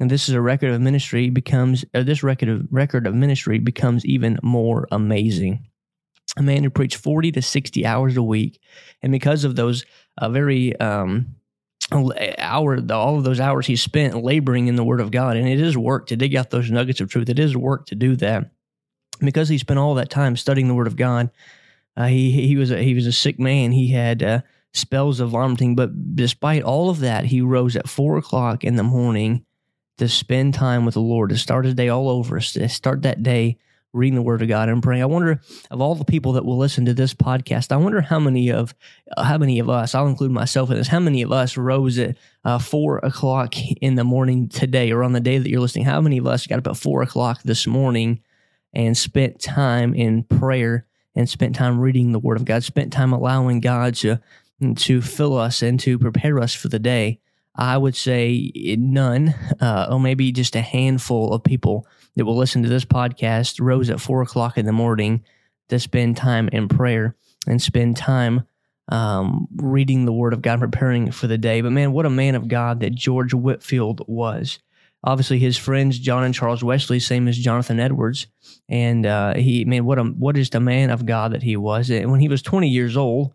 And 0.00 0.10
this 0.10 0.28
is 0.28 0.34
a 0.34 0.40
record 0.40 0.70
of 0.70 0.80
ministry 0.80 1.28
becomes, 1.28 1.84
or 1.94 2.02
this 2.02 2.22
record 2.22 2.48
of 2.48 2.66
record 2.70 3.06
of 3.06 3.14
ministry 3.14 3.58
becomes 3.58 4.06
even 4.06 4.38
more 4.42 4.86
amazing. 4.90 5.66
A 6.38 6.42
man 6.42 6.62
who 6.62 6.70
preached 6.70 6.96
40 6.96 7.32
to 7.32 7.42
60 7.42 7.84
hours 7.84 8.16
a 8.16 8.22
week. 8.22 8.60
And 9.02 9.10
because 9.10 9.44
of 9.44 9.56
those 9.56 9.84
uh, 10.18 10.30
very, 10.30 10.78
um, 10.80 11.36
hour 12.38 12.78
all 12.90 13.16
of 13.16 13.24
those 13.24 13.38
hours 13.38 13.66
he 13.66 13.76
spent 13.76 14.22
laboring 14.24 14.66
in 14.66 14.74
the 14.74 14.82
word 14.82 15.00
of 15.00 15.12
god 15.12 15.36
and 15.36 15.46
it 15.46 15.60
is 15.60 15.78
work 15.78 16.08
to 16.08 16.16
dig 16.16 16.34
out 16.34 16.50
those 16.50 16.68
nuggets 16.68 17.00
of 17.00 17.08
truth 17.08 17.28
it 17.28 17.38
is 17.38 17.56
work 17.56 17.86
to 17.86 17.94
do 17.94 18.16
that 18.16 18.50
because 19.20 19.48
he 19.48 19.56
spent 19.56 19.78
all 19.78 19.94
that 19.94 20.10
time 20.10 20.36
studying 20.36 20.66
the 20.66 20.74
word 20.74 20.88
of 20.88 20.96
god 20.96 21.30
uh, 21.96 22.06
he 22.06 22.32
he 22.32 22.56
was 22.56 22.72
a, 22.72 22.82
he 22.82 22.92
was 22.92 23.06
a 23.06 23.12
sick 23.12 23.38
man 23.38 23.70
he 23.70 23.92
had 23.92 24.20
uh, 24.20 24.40
spells 24.76 25.20
of 25.20 25.30
vomiting. 25.30 25.74
But 25.74 26.14
despite 26.14 26.62
all 26.62 26.90
of 26.90 27.00
that, 27.00 27.26
he 27.26 27.40
rose 27.40 27.76
at 27.76 27.88
four 27.88 28.16
o'clock 28.16 28.64
in 28.64 28.76
the 28.76 28.82
morning 28.82 29.44
to 29.98 30.08
spend 30.08 30.54
time 30.54 30.84
with 30.84 30.94
the 30.94 31.00
Lord, 31.00 31.30
to 31.30 31.38
start 31.38 31.64
his 31.64 31.74
day 31.74 31.88
all 31.88 32.08
over, 32.08 32.38
to 32.38 32.68
start 32.68 33.02
that 33.02 33.22
day 33.22 33.58
reading 33.92 34.14
the 34.14 34.22
Word 34.22 34.42
of 34.42 34.48
God 34.48 34.68
and 34.68 34.82
praying. 34.82 35.02
I 35.02 35.06
wonder 35.06 35.40
of 35.70 35.80
all 35.80 35.94
the 35.94 36.04
people 36.04 36.32
that 36.32 36.44
will 36.44 36.58
listen 36.58 36.84
to 36.84 36.92
this 36.92 37.14
podcast, 37.14 37.72
I 37.72 37.76
wonder 37.76 38.02
how 38.02 38.18
many 38.18 38.50
of 38.50 38.74
how 39.16 39.38
many 39.38 39.58
of 39.58 39.70
us, 39.70 39.94
I'll 39.94 40.06
include 40.06 40.32
myself 40.32 40.70
in 40.70 40.76
this, 40.76 40.88
how 40.88 41.00
many 41.00 41.22
of 41.22 41.32
us 41.32 41.56
rose 41.56 41.98
at 41.98 42.16
uh, 42.44 42.58
four 42.58 42.98
o'clock 42.98 43.54
in 43.80 43.94
the 43.94 44.04
morning 44.04 44.48
today, 44.48 44.92
or 44.92 45.02
on 45.02 45.12
the 45.12 45.20
day 45.20 45.38
that 45.38 45.48
you're 45.48 45.60
listening? 45.60 45.86
How 45.86 46.02
many 46.02 46.18
of 46.18 46.26
us 46.26 46.46
got 46.46 46.58
up 46.58 46.66
at 46.66 46.76
four 46.76 47.00
o'clock 47.02 47.42
this 47.42 47.66
morning 47.66 48.20
and 48.74 48.96
spent 48.96 49.40
time 49.40 49.94
in 49.94 50.24
prayer 50.24 50.86
and 51.14 51.26
spent 51.26 51.56
time 51.56 51.80
reading 51.80 52.12
the 52.12 52.18
Word 52.18 52.36
of 52.36 52.44
God, 52.44 52.62
spent 52.62 52.92
time 52.92 53.14
allowing 53.14 53.60
God 53.60 53.94
to 53.96 54.20
to 54.76 55.02
fill 55.02 55.36
us 55.36 55.62
and 55.62 55.78
to 55.80 55.98
prepare 55.98 56.38
us 56.38 56.54
for 56.54 56.68
the 56.68 56.78
day, 56.78 57.20
I 57.54 57.76
would 57.76 57.96
say 57.96 58.52
none, 58.78 59.34
uh, 59.60 59.88
or 59.90 60.00
maybe 60.00 60.32
just 60.32 60.56
a 60.56 60.60
handful 60.60 61.32
of 61.32 61.42
people 61.42 61.86
that 62.14 62.24
will 62.24 62.36
listen 62.36 62.62
to 62.62 62.68
this 62.68 62.84
podcast 62.84 63.60
rose 63.60 63.90
at 63.90 64.00
four 64.00 64.22
o'clock 64.22 64.58
in 64.58 64.66
the 64.66 64.72
morning 64.72 65.24
to 65.68 65.78
spend 65.78 66.16
time 66.16 66.48
in 66.52 66.68
prayer 66.68 67.16
and 67.46 67.60
spend 67.60 67.96
time 67.96 68.46
um, 68.88 69.48
reading 69.56 70.04
the 70.04 70.12
Word 70.12 70.32
of 70.32 70.42
God, 70.42 70.60
preparing 70.60 71.10
for 71.10 71.26
the 71.26 71.38
day. 71.38 71.60
But 71.60 71.72
man, 71.72 71.92
what 71.92 72.06
a 72.06 72.10
man 72.10 72.34
of 72.34 72.48
God 72.48 72.80
that 72.80 72.94
George 72.94 73.34
Whitefield 73.34 74.02
was. 74.06 74.58
Obviously, 75.02 75.38
his 75.38 75.56
friends 75.56 75.98
John 75.98 76.24
and 76.24 76.34
Charles 76.34 76.64
Wesley, 76.64 76.98
same 76.98 77.28
as 77.28 77.38
Jonathan 77.38 77.78
Edwards, 77.78 78.26
and 78.68 79.06
uh, 79.06 79.34
he 79.34 79.64
man, 79.64 79.84
what 79.84 79.98
a 79.98 80.04
what 80.04 80.36
is 80.36 80.50
the 80.50 80.60
man 80.60 80.90
of 80.90 81.06
God 81.06 81.32
that 81.32 81.42
he 81.42 81.56
was. 81.56 81.90
And 81.90 82.10
when 82.10 82.20
he 82.20 82.28
was 82.28 82.42
20 82.42 82.68
years 82.68 82.96
old, 82.96 83.32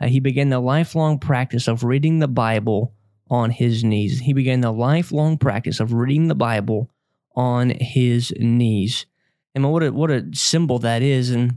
uh, 0.00 0.06
he 0.06 0.20
began 0.20 0.50
the 0.50 0.60
lifelong 0.60 1.18
practice 1.18 1.68
of 1.68 1.84
reading 1.84 2.18
the 2.18 2.28
Bible 2.28 2.94
on 3.30 3.50
his 3.50 3.84
knees. 3.84 4.20
He 4.20 4.32
began 4.32 4.60
the 4.60 4.72
lifelong 4.72 5.38
practice 5.38 5.80
of 5.80 5.92
reading 5.92 6.28
the 6.28 6.34
Bible 6.34 6.90
on 7.34 7.70
his 7.80 8.32
knees. 8.38 9.06
And 9.54 9.70
what 9.70 9.82
a, 9.82 9.92
what 9.92 10.10
a 10.10 10.26
symbol 10.32 10.78
that 10.80 11.02
is. 11.02 11.30
And 11.30 11.56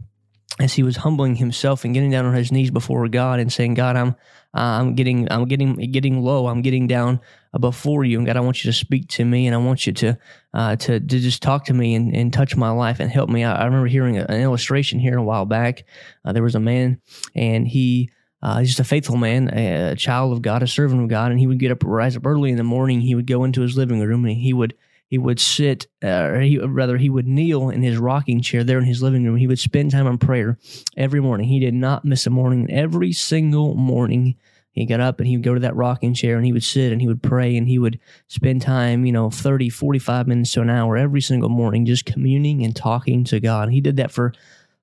as 0.59 0.73
he 0.73 0.83
was 0.83 0.97
humbling 0.97 1.35
himself 1.35 1.83
and 1.83 1.93
getting 1.93 2.11
down 2.11 2.25
on 2.25 2.33
his 2.33 2.51
knees 2.51 2.71
before 2.71 3.07
God 3.07 3.39
and 3.39 3.51
saying, 3.51 3.73
God, 3.73 3.95
I'm, 3.95 4.09
uh, 4.55 4.79
I'm 4.79 4.95
getting, 4.95 5.31
I'm 5.31 5.45
getting, 5.45 5.75
getting 5.91 6.21
low. 6.21 6.47
I'm 6.47 6.61
getting 6.61 6.87
down 6.87 7.19
uh, 7.53 7.59
before 7.59 8.05
you. 8.05 8.17
And 8.17 8.25
God, 8.25 8.37
I 8.37 8.41
want 8.41 8.63
you 8.63 8.71
to 8.71 8.77
speak 8.77 9.07
to 9.09 9.25
me 9.25 9.45
and 9.45 9.53
I 9.55 9.59
want 9.59 9.85
you 9.85 9.93
to, 9.93 10.17
uh, 10.53 10.75
to, 10.77 10.99
to 10.99 11.19
just 11.19 11.43
talk 11.43 11.65
to 11.65 11.73
me 11.73 11.95
and, 11.95 12.15
and 12.15 12.33
touch 12.33 12.55
my 12.55 12.69
life 12.69 12.99
and 12.99 13.11
help 13.11 13.29
me. 13.29 13.43
I, 13.43 13.55
I 13.55 13.65
remember 13.65 13.87
hearing 13.87 14.17
an 14.17 14.41
illustration 14.41 14.99
here 14.99 15.17
a 15.17 15.23
while 15.23 15.45
back. 15.45 15.83
Uh, 16.23 16.33
there 16.33 16.43
was 16.43 16.55
a 16.55 16.59
man 16.59 17.01
and 17.35 17.67
he, 17.67 18.11
uh, 18.41 18.59
he's 18.59 18.69
just 18.69 18.79
a 18.79 18.83
faithful 18.83 19.17
man, 19.17 19.49
a, 19.53 19.91
a, 19.91 19.95
child 19.95 20.31
of 20.31 20.41
God, 20.41 20.61
a 20.61 20.67
servant 20.67 21.01
of 21.01 21.09
God, 21.09 21.31
and 21.31 21.39
he 21.39 21.47
would 21.47 21.59
get 21.59 21.71
up, 21.71 21.83
rise 21.83 22.15
up 22.15 22.25
early 22.25 22.51
in 22.51 22.57
the 22.57 22.63
morning. 22.63 23.01
He 23.01 23.15
would 23.15 23.27
go 23.27 23.43
into 23.43 23.61
his 23.61 23.77
living 23.77 23.99
room 23.99 24.25
and 24.25 24.37
he 24.37 24.53
would 24.53 24.75
he 25.09 25.17
would 25.17 25.39
sit, 25.39 25.87
uh, 26.03 26.07
or 26.07 26.41
he, 26.41 26.57
rather, 26.59 26.97
he 26.97 27.09
would 27.09 27.27
kneel 27.27 27.69
in 27.69 27.81
his 27.81 27.97
rocking 27.97 28.41
chair 28.41 28.65
there 28.65 28.77
in 28.77 28.83
his 28.83 29.01
living 29.01 29.23
room. 29.23 29.37
He 29.37 29.47
would 29.47 29.57
spend 29.57 29.91
time 29.91 30.05
in 30.05 30.17
prayer 30.17 30.57
every 30.97 31.21
morning. 31.21 31.47
He 31.47 31.61
did 31.61 31.73
not 31.73 32.03
miss 32.03 32.27
a 32.27 32.29
morning. 32.29 32.69
Every 32.69 33.13
single 33.13 33.73
morning, 33.73 34.35
he 34.71 34.85
got 34.85 34.99
up 34.99 35.19
and 35.19 35.27
he 35.27 35.37
would 35.37 35.45
go 35.45 35.53
to 35.53 35.61
that 35.61 35.77
rocking 35.77 36.13
chair 36.13 36.35
and 36.35 36.45
he 36.45 36.51
would 36.51 36.63
sit 36.63 36.91
and 36.91 36.99
he 36.99 37.07
would 37.07 37.23
pray 37.23 37.55
and 37.55 37.69
he 37.69 37.79
would 37.79 37.99
spend 38.27 38.61
time, 38.61 39.05
you 39.05 39.13
know, 39.13 39.29
30, 39.29 39.69
45 39.69 40.27
minutes 40.27 40.51
to 40.51 40.61
an 40.61 40.69
hour 40.69 40.97
every 40.97 41.21
single 41.21 41.49
morning 41.49 41.85
just 41.85 42.05
communing 42.05 42.63
and 42.65 42.75
talking 42.75 43.23
to 43.23 43.39
God. 43.39 43.69
He 43.69 43.79
did 43.79 43.95
that 43.95 44.11
for 44.11 44.33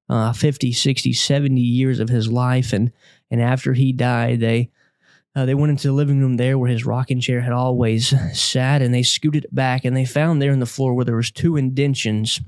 uh, 0.09 0.33
50, 0.33 0.73
60, 0.73 1.13
70 1.13 1.61
years 1.61 2.01
of 2.01 2.09
his 2.09 2.31
life. 2.31 2.73
And 2.73 2.93
and 3.31 3.41
after 3.41 3.73
he 3.73 3.93
died, 3.93 4.41
they 4.41 4.71
uh, 5.37 5.45
they 5.45 5.55
went 5.55 5.71
into 5.71 5.89
the 5.89 5.93
living 5.93 6.21
room 6.21 6.37
there 6.37 6.57
where 6.59 6.71
his 6.71 6.87
rocking 6.87 7.21
chair 7.21 7.41
had 7.41 7.53
always 7.53 8.15
sat, 8.39 8.83
and 8.83 8.95
they 8.95 9.03
scooted 9.03 9.45
it 9.45 9.55
back, 9.55 9.85
and 9.85 9.97
they 9.97 10.05
found 10.05 10.41
there 10.41 10.53
in 10.53 10.61
the 10.61 10.67
floor 10.67 10.95
where 10.95 11.05
there 11.05 11.17
was 11.17 11.31
two 11.31 11.57
indentions, 11.57 12.41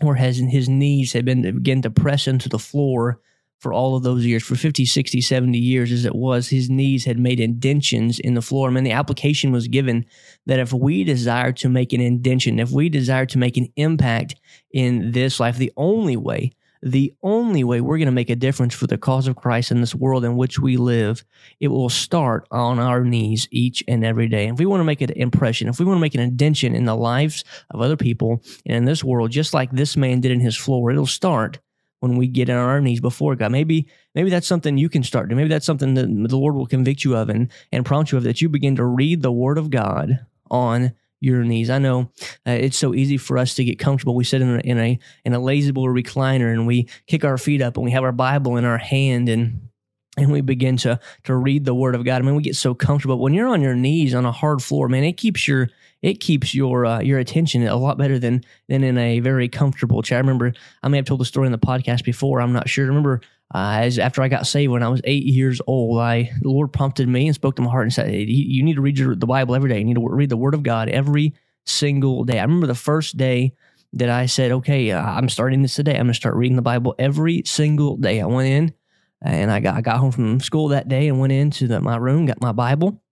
where 0.00 0.16
his, 0.16 0.38
his 0.38 0.68
knees 0.68 1.12
had 1.12 1.24
been 1.24 1.42
began 1.42 1.82
to 1.82 1.90
press 1.90 2.26
into 2.26 2.48
the 2.48 2.58
floor 2.58 3.20
for 3.58 3.72
all 3.72 3.96
of 3.96 4.04
those 4.04 4.24
years, 4.24 4.44
for 4.44 4.54
50, 4.54 4.84
60, 4.84 5.20
70 5.20 5.58
years 5.58 5.90
as 5.90 6.04
it 6.04 6.14
was, 6.14 6.48
his 6.48 6.70
knees 6.70 7.04
had 7.04 7.18
made 7.18 7.40
indentions 7.40 8.20
in 8.20 8.34
the 8.34 8.42
floor. 8.42 8.68
I 8.68 8.72
mean, 8.72 8.84
the 8.84 8.92
application 8.92 9.50
was 9.50 9.66
given 9.66 10.06
that 10.46 10.60
if 10.60 10.72
we 10.72 11.02
desire 11.02 11.50
to 11.52 11.68
make 11.68 11.92
an 11.92 12.00
indention, 12.00 12.60
if 12.60 12.70
we 12.70 12.88
desire 12.88 13.26
to 13.26 13.38
make 13.38 13.56
an 13.56 13.68
impact 13.74 14.36
in 14.72 15.10
this 15.10 15.40
life, 15.40 15.56
the 15.56 15.72
only 15.76 16.16
way 16.16 16.52
the 16.82 17.14
only 17.22 17.64
way 17.64 17.80
we're 17.80 17.98
going 17.98 18.06
to 18.06 18.12
make 18.12 18.30
a 18.30 18.36
difference 18.36 18.74
for 18.74 18.86
the 18.86 18.98
cause 18.98 19.26
of 19.26 19.36
Christ 19.36 19.70
in 19.70 19.80
this 19.80 19.94
world 19.94 20.24
in 20.24 20.36
which 20.36 20.58
we 20.58 20.76
live, 20.76 21.24
it 21.60 21.68
will 21.68 21.88
start 21.88 22.46
on 22.50 22.78
our 22.78 23.04
knees 23.04 23.48
each 23.50 23.82
and 23.88 24.04
every 24.04 24.28
day. 24.28 24.46
And 24.46 24.54
if 24.54 24.58
we 24.58 24.66
want 24.66 24.80
to 24.80 24.84
make 24.84 25.00
an 25.00 25.10
impression, 25.10 25.68
if 25.68 25.78
we 25.78 25.84
want 25.84 25.96
to 25.96 26.02
make 26.02 26.14
an 26.14 26.20
indention 26.20 26.74
in 26.74 26.84
the 26.84 26.96
lives 26.96 27.44
of 27.70 27.80
other 27.80 27.96
people 27.96 28.42
and 28.66 28.76
in 28.76 28.84
this 28.84 29.02
world, 29.02 29.30
just 29.30 29.54
like 29.54 29.70
this 29.70 29.96
man 29.96 30.20
did 30.20 30.32
in 30.32 30.40
his 30.40 30.56
floor, 30.56 30.90
it'll 30.90 31.06
start 31.06 31.58
when 32.00 32.16
we 32.16 32.28
get 32.28 32.48
on 32.48 32.56
our 32.56 32.80
knees 32.80 33.00
before 33.00 33.34
God. 33.34 33.52
Maybe 33.52 33.88
maybe 34.14 34.30
that's 34.30 34.46
something 34.46 34.78
you 34.78 34.88
can 34.88 35.02
start 35.02 35.28
to. 35.30 35.36
Maybe 35.36 35.48
that's 35.48 35.66
something 35.66 35.94
that 35.94 36.06
the 36.06 36.36
Lord 36.36 36.54
will 36.54 36.66
convict 36.66 37.04
you 37.04 37.16
of 37.16 37.28
and, 37.28 37.50
and 37.72 37.84
prompt 37.84 38.12
you 38.12 38.18
of 38.18 38.24
that 38.24 38.40
you 38.40 38.48
begin 38.48 38.76
to 38.76 38.84
read 38.84 39.22
the 39.22 39.32
Word 39.32 39.58
of 39.58 39.70
God 39.70 40.24
on 40.50 40.92
your 41.20 41.42
knees. 41.42 41.70
I 41.70 41.78
know 41.78 42.10
uh, 42.46 42.52
it's 42.52 42.78
so 42.78 42.94
easy 42.94 43.16
for 43.16 43.38
us 43.38 43.54
to 43.54 43.64
get 43.64 43.78
comfortable. 43.78 44.14
We 44.14 44.24
sit 44.24 44.42
in 44.42 44.56
a, 44.56 44.58
in 44.60 44.78
a 44.78 44.98
in 45.24 45.34
a 45.34 45.38
recliner 45.38 46.52
and 46.52 46.66
we 46.66 46.88
kick 47.06 47.24
our 47.24 47.38
feet 47.38 47.62
up 47.62 47.76
and 47.76 47.84
we 47.84 47.90
have 47.92 48.04
our 48.04 48.12
Bible 48.12 48.56
in 48.56 48.64
our 48.64 48.78
hand 48.78 49.28
and 49.28 49.68
and 50.16 50.32
we 50.32 50.40
begin 50.40 50.76
to 50.78 51.00
to 51.24 51.34
read 51.34 51.64
the 51.64 51.74
Word 51.74 51.94
of 51.94 52.04
God. 52.04 52.22
I 52.22 52.24
mean, 52.24 52.34
we 52.34 52.42
get 52.42 52.56
so 52.56 52.74
comfortable. 52.74 53.18
When 53.18 53.34
you're 53.34 53.48
on 53.48 53.62
your 53.62 53.74
knees 53.74 54.14
on 54.14 54.26
a 54.26 54.32
hard 54.32 54.62
floor, 54.62 54.88
man, 54.88 55.04
it 55.04 55.16
keeps 55.16 55.46
your 55.46 55.70
it 56.02 56.20
keeps 56.20 56.54
your 56.54 56.86
uh, 56.86 57.00
your 57.00 57.18
attention 57.18 57.66
a 57.66 57.76
lot 57.76 57.98
better 57.98 58.18
than 58.18 58.44
than 58.68 58.84
in 58.84 58.98
a 58.98 59.20
very 59.20 59.48
comfortable 59.48 60.02
chair. 60.02 60.18
I 60.18 60.20
remember 60.20 60.52
I 60.82 60.88
may 60.88 60.98
have 60.98 61.06
told 61.06 61.20
the 61.20 61.24
story 61.24 61.46
in 61.46 61.52
the 61.52 61.58
podcast 61.58 62.04
before. 62.04 62.40
I'm 62.40 62.52
not 62.52 62.68
sure. 62.68 62.84
I 62.84 62.88
remember 62.88 63.20
uh, 63.54 63.78
as 63.80 63.98
after 63.98 64.22
I 64.22 64.28
got 64.28 64.46
saved 64.46 64.72
when 64.72 64.82
I 64.82 64.88
was 64.88 65.00
eight 65.04 65.24
years 65.24 65.60
old, 65.66 66.00
I 66.00 66.30
the 66.42 66.50
Lord 66.50 66.72
prompted 66.72 67.08
me 67.08 67.26
and 67.26 67.34
spoke 67.34 67.56
to 67.56 67.62
my 67.62 67.70
heart 67.70 67.84
and 67.84 67.92
said, 67.92 68.08
hey, 68.08 68.24
"You 68.24 68.62
need 68.62 68.74
to 68.74 68.82
read 68.82 68.98
your, 68.98 69.16
the 69.16 69.26
Bible 69.26 69.54
every 69.54 69.70
day. 69.70 69.78
You 69.78 69.84
need 69.84 69.94
to 69.94 70.06
read 70.06 70.28
the 70.28 70.36
Word 70.36 70.54
of 70.54 70.62
God 70.62 70.88
every 70.88 71.34
single 71.64 72.24
day." 72.24 72.38
I 72.38 72.42
remember 72.42 72.66
the 72.66 72.74
first 72.74 73.16
day 73.16 73.54
that 73.94 74.10
I 74.10 74.26
said, 74.26 74.52
"Okay, 74.52 74.90
uh, 74.90 75.02
I'm 75.02 75.28
starting 75.28 75.62
this 75.62 75.74
today. 75.74 75.92
I'm 75.92 76.02
going 76.02 76.08
to 76.08 76.14
start 76.14 76.36
reading 76.36 76.56
the 76.56 76.62
Bible 76.62 76.94
every 76.98 77.42
single 77.46 77.96
day." 77.96 78.20
I 78.20 78.26
went 78.26 78.48
in 78.48 78.74
and 79.22 79.50
I 79.50 79.60
got 79.60 79.76
I 79.76 79.80
got 79.80 79.98
home 79.98 80.12
from 80.12 80.40
school 80.40 80.68
that 80.68 80.88
day 80.88 81.08
and 81.08 81.18
went 81.18 81.32
into 81.32 81.66
the, 81.66 81.80
my 81.80 81.96
room, 81.96 82.26
got 82.26 82.40
my 82.40 82.52
Bible, 82.52 83.02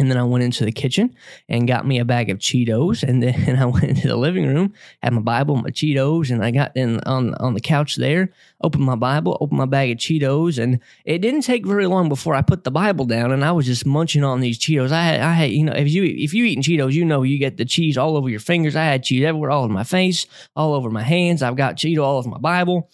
and 0.00 0.10
then 0.10 0.16
I 0.16 0.24
went 0.24 0.42
into 0.42 0.64
the 0.64 0.72
kitchen 0.72 1.14
and 1.46 1.68
got 1.68 1.86
me 1.86 1.98
a 1.98 2.06
bag 2.06 2.30
of 2.30 2.38
Cheetos. 2.38 3.02
And 3.02 3.22
then 3.22 3.56
I 3.58 3.66
went 3.66 3.84
into 3.84 4.08
the 4.08 4.16
living 4.16 4.46
room, 4.46 4.72
had 5.02 5.12
my 5.12 5.20
Bible, 5.20 5.56
my 5.56 5.68
Cheetos, 5.68 6.30
and 6.30 6.42
I 6.42 6.50
got 6.50 6.74
in 6.74 7.00
on 7.00 7.34
on 7.34 7.52
the 7.52 7.60
couch 7.60 7.96
there, 7.96 8.32
opened 8.62 8.84
my 8.84 8.94
Bible, 8.94 9.36
opened 9.42 9.58
my 9.58 9.66
bag 9.66 9.90
of 9.90 9.98
Cheetos, 9.98 10.58
and 10.58 10.80
it 11.04 11.18
didn't 11.18 11.42
take 11.42 11.66
very 11.66 11.86
long 11.86 12.08
before 12.08 12.34
I 12.34 12.40
put 12.40 12.64
the 12.64 12.70
Bible 12.70 13.04
down 13.04 13.30
and 13.30 13.44
I 13.44 13.52
was 13.52 13.66
just 13.66 13.84
munching 13.84 14.24
on 14.24 14.40
these 14.40 14.58
Cheetos. 14.58 14.90
I 14.90 15.04
had 15.04 15.20
I 15.20 15.32
had 15.34 15.50
you 15.50 15.64
know 15.64 15.74
if 15.74 15.90
you 15.90 16.04
if 16.04 16.32
you 16.32 16.46
eating 16.46 16.62
Cheetos, 16.62 16.94
you 16.94 17.04
know 17.04 17.22
you 17.22 17.38
get 17.38 17.58
the 17.58 17.66
cheese 17.66 17.98
all 17.98 18.16
over 18.16 18.30
your 18.30 18.40
fingers. 18.40 18.74
I 18.74 18.84
had 18.84 19.04
cheese 19.04 19.24
everywhere, 19.24 19.50
all 19.50 19.64
over 19.64 19.72
my 19.72 19.84
face, 19.84 20.26
all 20.56 20.72
over 20.72 20.88
my 20.88 21.02
hands. 21.02 21.42
I've 21.42 21.56
got 21.56 21.76
Cheeto 21.76 22.02
all 22.02 22.16
over 22.16 22.30
my 22.30 22.38
Bible. 22.38 22.88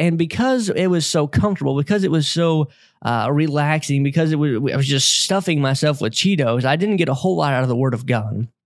And 0.00 0.16
because 0.16 0.70
it 0.70 0.86
was 0.86 1.06
so 1.06 1.26
comfortable, 1.26 1.76
because 1.76 2.04
it 2.04 2.10
was 2.10 2.26
so 2.26 2.70
uh, 3.02 3.28
relaxing, 3.30 4.02
because 4.02 4.32
it 4.32 4.36
was, 4.36 4.56
I 4.72 4.76
was 4.76 4.88
just 4.88 5.20
stuffing 5.20 5.60
myself 5.60 6.00
with 6.00 6.14
Cheetos, 6.14 6.64
I 6.64 6.76
didn't 6.76 6.96
get 6.96 7.10
a 7.10 7.14
whole 7.14 7.36
lot 7.36 7.52
out 7.52 7.62
of 7.62 7.68
the 7.68 7.76
Word 7.76 7.92
of 7.92 8.06
God. 8.06 8.48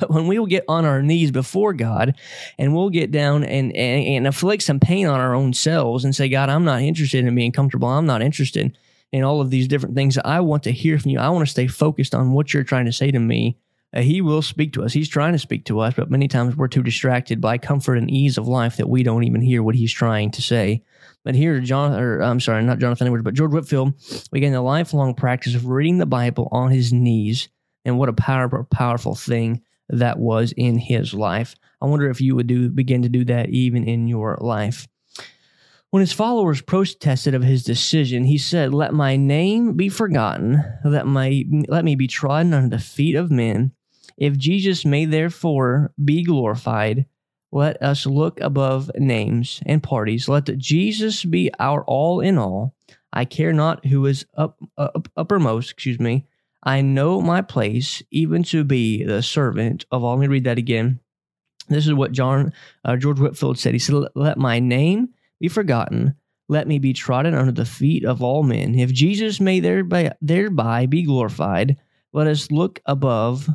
But 0.00 0.10
when 0.10 0.26
we 0.26 0.38
will 0.38 0.46
get 0.46 0.64
on 0.68 0.86
our 0.86 1.02
knees 1.02 1.30
before 1.30 1.74
God 1.74 2.14
and 2.58 2.74
we'll 2.74 2.88
get 2.88 3.10
down 3.10 3.44
and, 3.44 3.76
and, 3.76 4.06
and 4.06 4.26
afflict 4.26 4.62
some 4.62 4.80
pain 4.80 5.06
on 5.06 5.20
our 5.20 5.34
own 5.34 5.52
selves 5.52 6.02
and 6.06 6.16
say, 6.16 6.30
God, 6.30 6.48
I'm 6.48 6.64
not 6.64 6.80
interested 6.80 7.26
in 7.26 7.34
being 7.34 7.52
comfortable. 7.52 7.88
I'm 7.88 8.06
not 8.06 8.22
interested 8.22 8.76
in 9.12 9.22
all 9.22 9.42
of 9.42 9.50
these 9.50 9.68
different 9.68 9.94
things. 9.94 10.16
I 10.24 10.40
want 10.40 10.62
to 10.62 10.72
hear 10.72 10.98
from 10.98 11.10
you. 11.10 11.18
I 11.18 11.28
want 11.28 11.46
to 11.46 11.50
stay 11.50 11.66
focused 11.66 12.14
on 12.14 12.32
what 12.32 12.54
you're 12.54 12.64
trying 12.64 12.86
to 12.86 12.92
say 12.92 13.10
to 13.10 13.18
me 13.18 13.58
Uh, 13.94 14.00
he 14.00 14.20
will 14.20 14.40
speak 14.40 14.72
to 14.72 14.82
us. 14.82 14.92
He's 14.92 15.08
trying 15.08 15.32
to 15.32 15.38
speak 15.38 15.66
to 15.66 15.80
us, 15.80 15.94
but 15.94 16.10
many 16.10 16.26
times 16.26 16.56
we're 16.56 16.68
too 16.68 16.82
distracted 16.82 17.40
by 17.40 17.58
comfort 17.58 17.96
and 17.96 18.10
ease 18.10 18.38
of 18.38 18.48
life 18.48 18.76
that 18.78 18.88
we 18.88 19.02
don't 19.02 19.24
even 19.24 19.42
hear 19.42 19.62
what 19.62 19.74
he's 19.74 19.92
trying 19.92 20.30
to 20.30 20.42
say. 20.42 20.82
But 21.24 21.34
here, 21.34 21.60
John, 21.60 21.92
or 21.98 22.20
I'm 22.20 22.40
sorry, 22.40 22.62
not 22.62 22.78
Jonathan 22.78 23.06
Edwards, 23.06 23.24
but 23.24 23.34
George 23.34 23.52
Whitefield 23.52 23.94
began 24.32 24.52
the 24.52 24.62
lifelong 24.62 25.14
practice 25.14 25.54
of 25.54 25.66
reading 25.66 25.98
the 25.98 26.06
Bible 26.06 26.48
on 26.50 26.70
his 26.70 26.92
knees, 26.92 27.48
and 27.84 27.98
what 27.98 28.08
a 28.08 28.14
powerful, 28.14 28.64
powerful 28.64 29.14
thing 29.14 29.62
that 29.88 30.18
was 30.18 30.52
in 30.56 30.78
his 30.78 31.12
life. 31.12 31.54
I 31.80 31.86
wonder 31.86 32.08
if 32.08 32.20
you 32.20 32.34
would 32.34 32.46
do 32.46 32.70
begin 32.70 33.02
to 33.02 33.08
do 33.08 33.24
that 33.26 33.50
even 33.50 33.84
in 33.84 34.08
your 34.08 34.38
life. 34.40 34.88
When 35.90 36.00
his 36.00 36.12
followers 36.12 36.62
protested 36.62 37.34
of 37.34 37.42
his 37.42 37.62
decision, 37.62 38.24
he 38.24 38.38
said, 38.38 38.72
"Let 38.72 38.94
my 38.94 39.16
name 39.16 39.74
be 39.74 39.90
forgotten, 39.90 40.64
let 40.82 41.06
my 41.06 41.44
let 41.68 41.84
me 41.84 41.94
be 41.94 42.06
trodden 42.06 42.54
under 42.54 42.74
the 42.74 42.82
feet 42.82 43.14
of 43.14 43.30
men." 43.30 43.72
If 44.16 44.36
Jesus 44.36 44.84
may 44.84 45.04
therefore 45.04 45.92
be 46.02 46.22
glorified, 46.22 47.06
let 47.50 47.82
us 47.82 48.06
look 48.06 48.40
above 48.40 48.90
names 48.96 49.60
and 49.66 49.82
parties. 49.82 50.28
Let 50.28 50.56
Jesus 50.56 51.24
be 51.24 51.50
our 51.58 51.84
all 51.84 52.20
in 52.20 52.38
all. 52.38 52.74
I 53.12 53.26
care 53.26 53.52
not 53.52 53.84
who 53.84 54.06
is 54.06 54.24
up, 54.34 54.58
up 54.78 55.08
uppermost, 55.16 55.70
excuse 55.70 56.00
me. 56.00 56.26
I 56.62 56.80
know 56.80 57.20
my 57.20 57.42
place, 57.42 58.02
even 58.10 58.42
to 58.44 58.64
be 58.64 59.04
the 59.04 59.22
servant 59.22 59.84
of 59.90 60.02
all. 60.02 60.16
Let 60.16 60.20
me 60.20 60.28
read 60.28 60.44
that 60.44 60.58
again. 60.58 61.00
This 61.68 61.86
is 61.86 61.94
what 61.94 62.12
John 62.12 62.52
uh, 62.84 62.96
George 62.96 63.20
Whitefield 63.20 63.58
said. 63.58 63.74
He 63.74 63.78
said, 63.78 64.02
"Let 64.14 64.38
my 64.38 64.58
name 64.58 65.10
be 65.40 65.48
forgotten. 65.48 66.14
Let 66.48 66.68
me 66.68 66.78
be 66.78 66.92
trodden 66.92 67.34
under 67.34 67.52
the 67.52 67.64
feet 67.64 68.04
of 68.04 68.22
all 68.22 68.42
men. 68.42 68.74
If 68.74 68.92
Jesus 68.92 69.40
may 69.40 69.60
thereby, 69.60 70.12
thereby 70.20 70.86
be 70.86 71.02
glorified, 71.02 71.76
let 72.12 72.26
us 72.26 72.50
look 72.50 72.80
above 72.86 73.48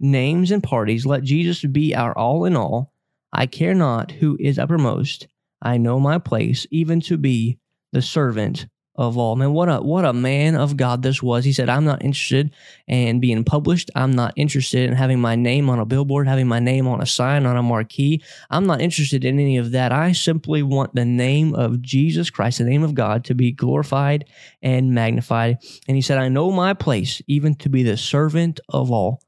names, 0.00 0.50
and 0.50 0.62
parties. 0.62 1.06
Let 1.06 1.22
Jesus 1.22 1.62
be 1.64 1.94
our 1.94 2.16
all 2.16 2.44
in 2.44 2.56
all. 2.56 2.92
I 3.32 3.46
care 3.46 3.74
not 3.74 4.12
who 4.12 4.36
is 4.40 4.58
uppermost. 4.58 5.28
I 5.62 5.78
know 5.78 5.98
my 5.98 6.18
place, 6.18 6.66
even 6.70 7.00
to 7.02 7.16
be 7.16 7.58
the 7.92 8.02
servant 8.02 8.66
of 8.96 9.18
all. 9.18 9.36
Man, 9.36 9.52
what 9.52 9.68
a 9.68 9.78
what 9.80 10.04
a 10.04 10.12
man 10.12 10.54
of 10.54 10.76
God 10.76 11.02
this 11.02 11.22
was. 11.22 11.44
He 11.44 11.52
said, 11.52 11.68
I'm 11.68 11.84
not 11.84 12.02
interested 12.02 12.50
in 12.86 13.20
being 13.20 13.44
published. 13.44 13.90
I'm 13.94 14.12
not 14.12 14.32
interested 14.36 14.88
in 14.88 14.96
having 14.96 15.20
my 15.20 15.36
name 15.36 15.68
on 15.68 15.78
a 15.78 15.84
billboard, 15.84 16.26
having 16.26 16.48
my 16.48 16.60
name 16.60 16.86
on 16.86 17.02
a 17.02 17.06
sign, 17.06 17.46
on 17.46 17.56
a 17.56 17.62
marquee. 17.62 18.22
I'm 18.50 18.66
not 18.66 18.80
interested 18.80 19.24
in 19.24 19.38
any 19.38 19.58
of 19.58 19.72
that. 19.72 19.92
I 19.92 20.12
simply 20.12 20.62
want 20.62 20.94
the 20.94 21.04
name 21.04 21.54
of 21.54 21.82
Jesus 21.82 22.30
Christ, 22.30 22.58
the 22.58 22.64
name 22.64 22.82
of 22.82 22.94
God, 22.94 23.24
to 23.26 23.34
be 23.34 23.52
glorified 23.52 24.24
and 24.62 24.94
magnified. 24.94 25.58
And 25.86 25.96
he 25.96 26.02
said, 26.02 26.18
I 26.18 26.28
know 26.28 26.50
my 26.50 26.72
place, 26.72 27.20
even 27.26 27.54
to 27.56 27.68
be 27.68 27.82
the 27.82 27.96
servant 27.96 28.60
of 28.68 28.90
all. 28.90 29.20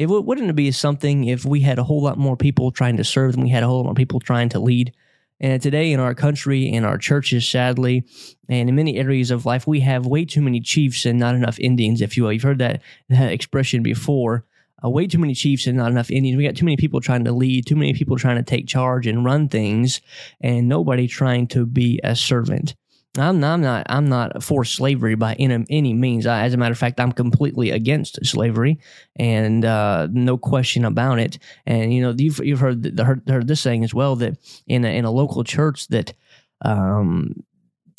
It 0.00 0.06
wouldn't 0.08 0.48
it 0.48 0.56
be 0.56 0.70
something 0.70 1.24
if 1.24 1.44
we 1.44 1.60
had 1.60 1.78
a 1.78 1.84
whole 1.84 2.00
lot 2.00 2.16
more 2.16 2.34
people 2.34 2.70
trying 2.70 2.96
to 2.96 3.04
serve 3.04 3.32
than 3.32 3.42
we 3.42 3.50
had 3.50 3.62
a 3.62 3.66
whole 3.66 3.80
lot 3.80 3.84
more 3.84 3.94
people 3.94 4.18
trying 4.18 4.48
to 4.48 4.58
lead. 4.58 4.94
And 5.40 5.60
today 5.60 5.92
in 5.92 6.00
our 6.00 6.14
country, 6.14 6.66
in 6.66 6.86
our 6.86 6.96
churches, 6.96 7.46
sadly, 7.46 8.04
and 8.48 8.70
in 8.70 8.74
many 8.74 8.96
areas 8.96 9.30
of 9.30 9.44
life, 9.44 9.66
we 9.66 9.80
have 9.80 10.06
way 10.06 10.24
too 10.24 10.40
many 10.40 10.58
chiefs 10.60 11.04
and 11.04 11.18
not 11.18 11.34
enough 11.34 11.58
Indians, 11.58 12.00
if 12.00 12.16
you 12.16 12.22
will. 12.22 12.32
You've 12.32 12.44
heard 12.44 12.60
that, 12.60 12.80
that 13.10 13.30
expression 13.30 13.82
before. 13.82 14.46
Uh, 14.82 14.88
way 14.88 15.06
too 15.06 15.18
many 15.18 15.34
chiefs 15.34 15.66
and 15.66 15.76
not 15.76 15.90
enough 15.90 16.10
Indians. 16.10 16.38
We 16.38 16.46
got 16.46 16.56
too 16.56 16.64
many 16.64 16.78
people 16.78 17.02
trying 17.02 17.24
to 17.24 17.32
lead, 17.32 17.66
too 17.66 17.76
many 17.76 17.92
people 17.92 18.16
trying 18.16 18.38
to 18.38 18.42
take 18.42 18.66
charge 18.66 19.06
and 19.06 19.22
run 19.22 19.50
things, 19.50 20.00
and 20.40 20.66
nobody 20.66 21.08
trying 21.08 21.46
to 21.48 21.66
be 21.66 22.00
a 22.02 22.16
servant. 22.16 22.74
I'm 23.18 23.40
not, 23.40 23.54
I'm 23.54 23.60
not, 23.60 23.86
I'm 23.88 24.08
not 24.08 24.42
for 24.42 24.64
slavery 24.64 25.16
by 25.16 25.34
any, 25.34 25.64
any 25.68 25.94
means. 25.94 26.26
I, 26.26 26.44
as 26.44 26.54
a 26.54 26.56
matter 26.56 26.72
of 26.72 26.78
fact, 26.78 27.00
I'm 27.00 27.10
completely 27.10 27.70
against 27.70 28.24
slavery, 28.24 28.78
and 29.16 29.64
uh, 29.64 30.06
no 30.12 30.38
question 30.38 30.84
about 30.84 31.18
it. 31.18 31.38
And 31.66 31.92
you 31.92 32.02
know, 32.02 32.14
you've 32.16 32.38
you've 32.38 32.60
heard, 32.60 32.82
the, 32.84 33.04
heard, 33.04 33.22
heard 33.28 33.48
this 33.48 33.60
saying 33.60 33.82
as 33.82 33.92
well 33.92 34.14
that 34.16 34.38
in 34.68 34.84
a, 34.84 34.88
in 34.88 35.04
a 35.04 35.10
local 35.10 35.42
church 35.42 35.88
that 35.88 36.14
um, 36.62 37.42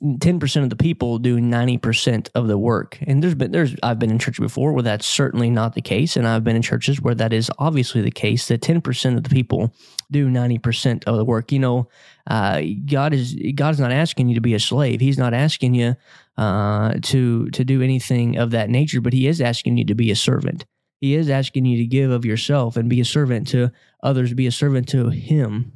10% 0.04 0.64
of 0.64 0.70
the 0.72 0.76
people 0.76 1.20
do 1.20 1.38
90% 1.38 2.30
of 2.34 2.48
the 2.48 2.58
work. 2.58 2.98
And 3.06 3.22
there's 3.22 3.36
been 3.36 3.52
there's 3.52 3.76
I've 3.84 4.00
been 4.00 4.10
in 4.10 4.18
church 4.18 4.40
before 4.40 4.74
where 4.74 4.82
that's 4.82 5.06
certainly 5.06 5.52
not 5.52 5.76
the 5.76 5.82
case 5.82 6.18
and 6.18 6.28
I've 6.28 6.44
been 6.44 6.56
in 6.56 6.64
churches 6.64 7.00
where 7.00 7.14
that 7.16 7.32
is 7.32 7.52
obviously 7.60 8.02
the 8.02 8.12
case 8.12 8.48
that 8.48 8.62
10% 8.62 9.18
of 9.18 9.24
the 9.24 9.30
people 9.30 9.76
do 10.10 10.28
90% 10.28 11.04
of 11.06 11.18
the 11.18 11.26
work. 11.26 11.52
You 11.52 11.60
know, 11.60 11.90
uh, 12.26 12.62
God 12.86 13.14
is 13.14 13.36
God 13.56 13.76
is 13.76 13.80
not 13.80 13.92
asking 13.92 14.30
you 14.30 14.36
to 14.36 14.42
be 14.42 14.56
a 14.56 14.60
slave. 14.60 15.00
He's 15.00 15.20
not 15.20 15.36
asking 15.36 15.76
you 15.76 15.96
uh, 16.36 16.96
to 17.04 17.50
to 17.52 17.64
do 17.64 17.84
anything 17.84 18.38
of 18.38 18.52
that 18.52 18.70
nature, 18.70 19.02
but 19.02 19.14
he 19.14 19.28
is 19.28 19.40
asking 19.40 19.78
you 19.78 19.86
to 19.86 19.96
be 19.96 20.10
a 20.10 20.16
servant. 20.16 20.66
He 21.00 21.14
is 21.16 21.30
asking 21.30 21.66
you 21.66 21.78
to 21.78 21.86
give 21.86 22.10
of 22.10 22.26
yourself 22.26 22.76
and 22.76 22.90
be 22.90 23.02
a 23.02 23.06
servant 23.06 23.48
to 23.50 23.72
others, 24.02 24.34
be 24.34 24.48
a 24.48 24.52
servant 24.52 24.88
to 24.90 25.10
him. 25.10 25.72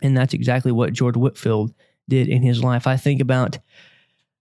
And 0.00 0.16
that's 0.16 0.34
exactly 0.34 0.72
what 0.72 0.92
George 0.92 1.16
Whitefield 1.16 1.74
did 2.08 2.28
in 2.28 2.42
his 2.42 2.62
life. 2.62 2.86
I 2.86 2.96
think 2.96 3.20
about 3.20 3.58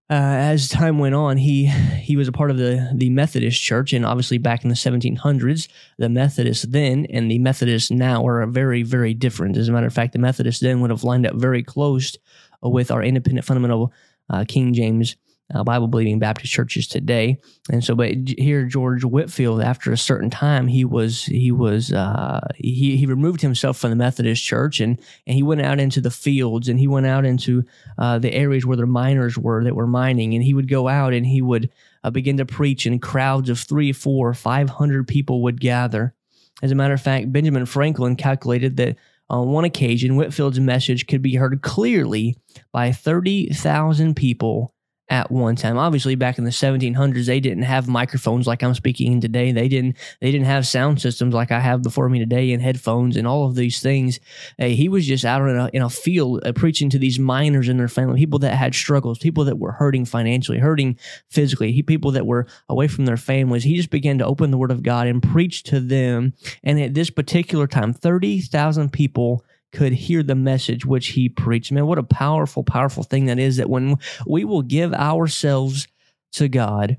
uh, 0.09 0.13
as 0.13 0.69
time 0.69 1.00
went 1.00 1.15
on, 1.15 1.36
he 1.36 1.65
he 1.65 2.15
was 2.15 2.29
a 2.29 2.31
part 2.31 2.50
of 2.50 2.57
the 2.57 2.91
the 2.95 3.09
Methodist 3.09 3.62
Church, 3.62 3.91
and 3.91 4.05
obviously 4.05 4.38
back 4.38 4.63
in 4.63 4.69
the 4.69 4.75
1700s, 4.75 5.67
the 5.97 6.07
Methodists 6.07 6.65
then 6.65 7.05
and 7.09 7.29
the 7.29 7.39
Methodists 7.39 7.91
now 7.91 8.25
are 8.25 8.45
very 8.47 8.83
very 8.83 9.13
different. 9.13 9.57
As 9.57 9.67
a 9.67 9.74
matter 9.74 9.88
of 9.88 9.93
fact, 9.93 10.13
the 10.13 10.19
Methodists 10.19 10.62
then 10.62 10.79
would 10.79 10.91
have 10.91 11.03
lined 11.03 11.27
up 11.27 11.36
very 11.36 11.62
close 11.62 12.15
with 12.62 12.89
our 12.89 13.03
independent 13.03 13.45
fundamental 13.45 13.91
uh, 14.29 14.45
King 14.47 14.74
James 14.74 15.17
uh, 15.54 15.63
Bible 15.63 15.88
believing 15.88 16.20
Baptist 16.20 16.51
churches 16.51 16.88
today. 16.88 17.38
And 17.72 17.84
so, 17.84 17.96
but 17.96 18.12
here 18.38 18.66
George 18.66 19.04
Whitefield, 19.04 19.62
after 19.62 19.92
a 19.92 19.98
certain 19.98 20.30
time, 20.30 20.68
he 20.68 20.84
was 20.84 21.24
he 21.24 21.51
was 21.51 21.94
uh, 21.94 22.48
he 22.56 22.98
he 22.98 23.06
removed 23.06 23.42
himself 23.42 23.77
from 23.77 23.92
the 23.92 23.96
Methodist 23.96 24.44
Church 24.44 24.80
and 24.80 25.00
and 25.25 25.36
he 25.36 25.44
went 25.44 25.62
out 25.62 25.80
into 25.80 26.01
the 26.01 26.12
fields 26.12 26.68
and 26.68 26.80
he 26.80 26.88
went 26.88 27.06
out 27.06 27.25
into 27.25 27.63
uh, 27.98 28.20
the 28.20 28.34
areas 28.34 28.66
where 28.66 28.77
the 28.77 28.86
miners 28.86 29.38
were 29.38 29.63
that 29.63 29.75
were 29.75 29.88
mining, 29.88 30.34
and 30.34 30.44
he 30.44 30.54
would 30.54 30.68
go 30.68 30.88
out 30.88 31.13
and 31.13 31.25
he 31.25 31.42
would 31.42 31.70
uh, 32.04 32.10
begin 32.10 32.38
to 32.38 32.46
preach, 32.46 32.86
and 32.86 33.01
crowds 33.01 33.50
of 33.50 33.60
three, 33.60 33.94
four, 33.94 34.34
five 34.34 34.70
hundred 34.70 35.08
people 35.08 35.44
would 35.44 35.62
gather. 35.62 36.13
As 36.62 36.72
a 36.72 36.75
matter 36.75 36.94
of 36.94 37.01
fact, 37.01 37.32
Benjamin 37.32 37.66
Franklin 37.66 38.16
calculated 38.16 38.77
that 38.77 38.98
on 39.30 39.50
one 39.50 39.66
occasion, 39.66 40.16
Whitefield's 40.16 40.60
message 40.60 41.06
could 41.06 41.22
be 41.22 41.36
heard 41.36 41.62
clearly 41.62 42.38
by 42.72 42.92
30,000 42.94 44.16
people 44.16 44.74
at 45.09 45.31
one 45.31 45.55
time. 45.55 45.77
Obviously, 45.77 46.15
back 46.15 46.37
in 46.37 46.43
the 46.43 46.51
1700s, 46.51 47.25
they 47.25 47.39
didn't 47.39 47.63
have 47.63 47.87
microphones 47.87 48.45
like 48.45 48.61
I'm 48.61 48.73
speaking 48.73 49.13
in 49.13 49.21
today. 49.21 49.51
They 49.51 49.67
didn't. 49.67 49.97
They 50.19 50.31
didn't 50.31 50.47
have 50.47 50.67
sound 50.67 51.01
systems 51.01 51.33
like 51.33 51.51
I 51.51 51.59
have 51.59 51.81
before 51.81 52.09
me 52.09 52.19
today, 52.19 52.51
and 52.51 52.61
headphones 52.61 53.15
and 53.15 53.27
all 53.27 53.45
of 53.45 53.55
these 53.55 53.79
things. 53.79 54.19
Uh, 54.59 54.65
he 54.65 54.89
was 54.89 55.07
just 55.07 55.25
out 55.25 55.47
in 55.47 55.57
a, 55.57 55.69
in 55.73 55.81
a 55.81 55.89
field 55.89 56.45
uh, 56.45 56.51
preaching 56.51 56.89
to 56.89 56.99
these 56.99 57.19
miners 57.19 57.69
and 57.69 57.79
their 57.79 57.87
family, 57.87 58.19
people 58.19 58.39
that 58.39 58.55
had 58.55 58.75
struggles, 58.75 59.17
people 59.17 59.45
that 59.45 59.59
were 59.59 59.73
hurting 59.73 60.05
financially, 60.05 60.59
hurting 60.59 60.97
physically, 61.29 61.71
he, 61.71 61.83
people 61.83 62.11
that 62.11 62.25
were 62.25 62.47
away 62.69 62.87
from 62.87 63.05
their 63.05 63.17
families. 63.17 63.63
He 63.63 63.75
just 63.75 63.89
began 63.89 64.17
to 64.17 64.25
open 64.25 64.51
the 64.51 64.57
Word 64.57 64.71
of 64.71 64.83
God 64.83 65.07
and 65.07 65.23
preach 65.23 65.63
to 65.63 65.79
them. 65.79 66.33
And 66.63 66.79
at 66.79 66.93
this 66.93 67.09
particular 67.09 67.67
time, 67.67 67.93
thirty 67.93 68.41
thousand 68.41 68.91
people 68.91 69.43
could 69.71 69.93
hear 69.93 70.24
the 70.24 70.36
message 70.36 70.86
which 70.86 71.09
he 71.09 71.29
preached. 71.29 71.71
Man, 71.71 71.86
what 71.86 71.97
a 71.97 72.03
powerful, 72.03 72.63
powerful 72.63 73.03
thing 73.03 73.25
that 73.25 73.39
is 73.39 73.57
that 73.57 73.69
when 73.69 73.97
we 74.25 74.45
will 74.45 74.62
give 74.62 74.93
ourselves 74.93 75.88
to 76.33 76.47
God 76.47 76.97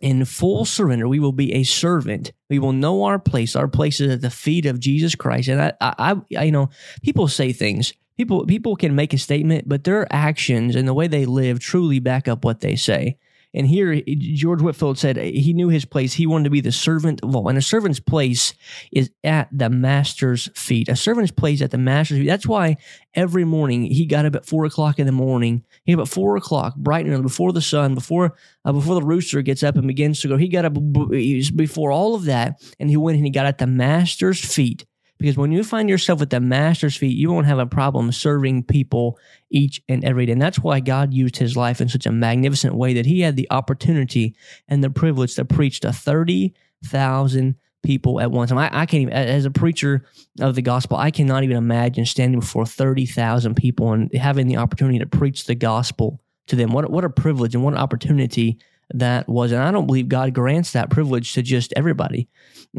in 0.00 0.24
full 0.24 0.64
surrender, 0.64 1.08
we 1.08 1.20
will 1.20 1.32
be 1.32 1.52
a 1.54 1.62
servant. 1.62 2.32
We 2.50 2.58
will 2.58 2.72
know 2.72 3.04
our 3.04 3.18
place. 3.18 3.56
Our 3.56 3.68
place 3.68 4.00
is 4.00 4.12
at 4.12 4.20
the 4.20 4.30
feet 4.30 4.66
of 4.66 4.80
Jesus 4.80 5.14
Christ. 5.14 5.48
And 5.48 5.60
I, 5.62 5.72
I, 5.80 6.16
I 6.36 6.44
you 6.44 6.52
know, 6.52 6.70
people 7.02 7.28
say 7.28 7.52
things. 7.52 7.92
People, 8.16 8.44
people 8.46 8.76
can 8.76 8.94
make 8.94 9.14
a 9.14 9.18
statement, 9.18 9.68
but 9.68 9.84
their 9.84 10.12
actions 10.12 10.76
and 10.76 10.86
the 10.86 10.94
way 10.94 11.08
they 11.08 11.24
live 11.24 11.60
truly 11.60 11.98
back 11.98 12.28
up 12.28 12.44
what 12.44 12.60
they 12.60 12.76
say. 12.76 13.16
And 13.54 13.66
here, 13.66 14.00
George 14.06 14.62
Whitefield 14.62 14.98
said 14.98 15.16
he 15.16 15.52
knew 15.52 15.68
his 15.68 15.84
place. 15.84 16.14
He 16.14 16.26
wanted 16.26 16.44
to 16.44 16.50
be 16.50 16.60
the 16.60 16.72
servant 16.72 17.20
of 17.22 17.36
all. 17.36 17.48
And 17.48 17.58
a 17.58 17.62
servant's 17.62 18.00
place 18.00 18.54
is 18.90 19.10
at 19.24 19.48
the 19.52 19.68
master's 19.68 20.48
feet. 20.54 20.88
A 20.88 20.96
servant's 20.96 21.32
place 21.32 21.60
at 21.60 21.70
the 21.70 21.78
master's 21.78 22.18
feet. 22.18 22.26
That's 22.26 22.46
why 22.46 22.76
every 23.14 23.44
morning 23.44 23.84
he 23.84 24.06
got 24.06 24.24
up 24.24 24.34
at 24.34 24.46
four 24.46 24.64
o'clock 24.64 24.98
in 24.98 25.06
the 25.06 25.12
morning. 25.12 25.64
He 25.84 25.94
got 25.94 26.02
up 26.02 26.08
at 26.08 26.14
four 26.14 26.36
o'clock, 26.36 26.76
bright 26.76 27.04
and 27.04 27.12
early, 27.12 27.22
before 27.22 27.52
the 27.52 27.60
sun, 27.60 27.94
before 27.94 28.34
uh, 28.64 28.72
before 28.72 28.94
the 28.94 29.02
rooster 29.02 29.42
gets 29.42 29.62
up 29.62 29.76
and 29.76 29.86
begins 29.86 30.20
to 30.20 30.28
go. 30.28 30.36
He 30.36 30.48
got 30.48 30.64
up 30.64 30.74
before 30.74 31.92
all 31.92 32.14
of 32.14 32.24
that, 32.24 32.62
and 32.80 32.88
he 32.88 32.96
went 32.96 33.16
and 33.16 33.26
he 33.26 33.30
got 33.30 33.46
at 33.46 33.58
the 33.58 33.66
master's 33.66 34.40
feet 34.40 34.86
because 35.22 35.36
when 35.36 35.52
you 35.52 35.62
find 35.62 35.88
yourself 35.88 36.20
at 36.20 36.30
the 36.30 36.40
master's 36.40 36.96
feet, 36.96 37.16
you 37.16 37.30
won't 37.30 37.46
have 37.46 37.60
a 37.60 37.64
problem 37.64 38.10
serving 38.10 38.64
people 38.64 39.20
each 39.50 39.80
and 39.88 40.04
every 40.04 40.26
day. 40.26 40.32
And 40.32 40.42
that's 40.42 40.58
why 40.58 40.80
God 40.80 41.14
used 41.14 41.36
his 41.36 41.56
life 41.56 41.80
in 41.80 41.88
such 41.88 42.06
a 42.06 42.10
magnificent 42.10 42.74
way 42.74 42.94
that 42.94 43.06
he 43.06 43.20
had 43.20 43.36
the 43.36 43.46
opportunity 43.52 44.34
and 44.66 44.82
the 44.82 44.90
privilege 44.90 45.36
to 45.36 45.44
preach 45.44 45.78
to 45.80 45.92
30,000 45.92 47.54
people 47.84 48.20
at 48.20 48.32
once. 48.32 48.50
I, 48.50 48.66
I 48.72 48.84
can't 48.84 49.02
even, 49.02 49.12
as 49.12 49.44
a 49.44 49.52
preacher 49.52 50.04
of 50.40 50.56
the 50.56 50.62
gospel, 50.62 50.96
I 50.96 51.12
cannot 51.12 51.44
even 51.44 51.56
imagine 51.56 52.04
standing 52.04 52.40
before 52.40 52.66
30,000 52.66 53.54
people 53.54 53.92
and 53.92 54.12
having 54.12 54.48
the 54.48 54.56
opportunity 54.56 54.98
to 54.98 55.06
preach 55.06 55.44
the 55.44 55.54
gospel 55.54 56.20
to 56.48 56.56
them. 56.56 56.72
What, 56.72 56.90
what 56.90 57.04
a 57.04 57.10
privilege 57.10 57.54
and 57.54 57.62
what 57.62 57.74
an 57.74 57.80
opportunity 57.80 58.58
that 58.94 59.28
was. 59.28 59.52
And 59.52 59.62
I 59.62 59.70
don't 59.70 59.86
believe 59.86 60.08
God 60.08 60.34
grants 60.34 60.72
that 60.72 60.90
privilege 60.90 61.32
to 61.34 61.42
just 61.42 61.72
everybody. 61.76 62.28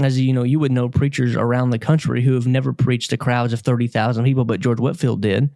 As 0.02 0.20
you 0.20 0.34
know, 0.34 0.44
you 0.44 0.60
would 0.60 0.72
know 0.72 0.90
preachers 0.90 1.36
around 1.36 1.70
the 1.70 1.80
country 1.80 2.24
who 2.24 2.34
have 2.34 2.48
never 2.48 2.74
preached 2.74 3.12
to 3.12 3.18
crowds 3.18 3.54
of 3.54 3.62
30,000 3.62 4.24
people, 4.24 4.46
but 4.46 4.60
George 4.60 4.80
Whitefield 4.80 5.22
did. 5.22 5.50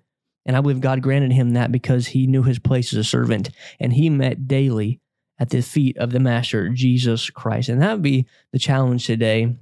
And 0.46 0.56
I 0.56 0.62
believe 0.62 0.80
God 0.80 1.02
granted 1.02 1.34
him 1.34 1.52
that 1.52 1.72
because 1.72 2.08
he 2.08 2.28
knew 2.28 2.44
his 2.44 2.60
place 2.60 2.94
as 2.94 3.00
a 3.00 3.04
servant 3.04 3.50
and 3.80 3.92
he 3.92 4.10
met 4.10 4.48
daily 4.48 5.02
at 5.40 5.50
the 5.50 5.62
feet 5.62 5.98
of 5.98 6.12
the 6.12 6.20
Master, 6.20 6.70
Jesus 6.70 7.30
Christ. 7.30 7.70
And 7.70 7.82
that 7.82 7.94
would 7.94 8.02
be 8.02 8.28
the 8.52 8.60
challenge 8.60 9.06
today 9.06 9.58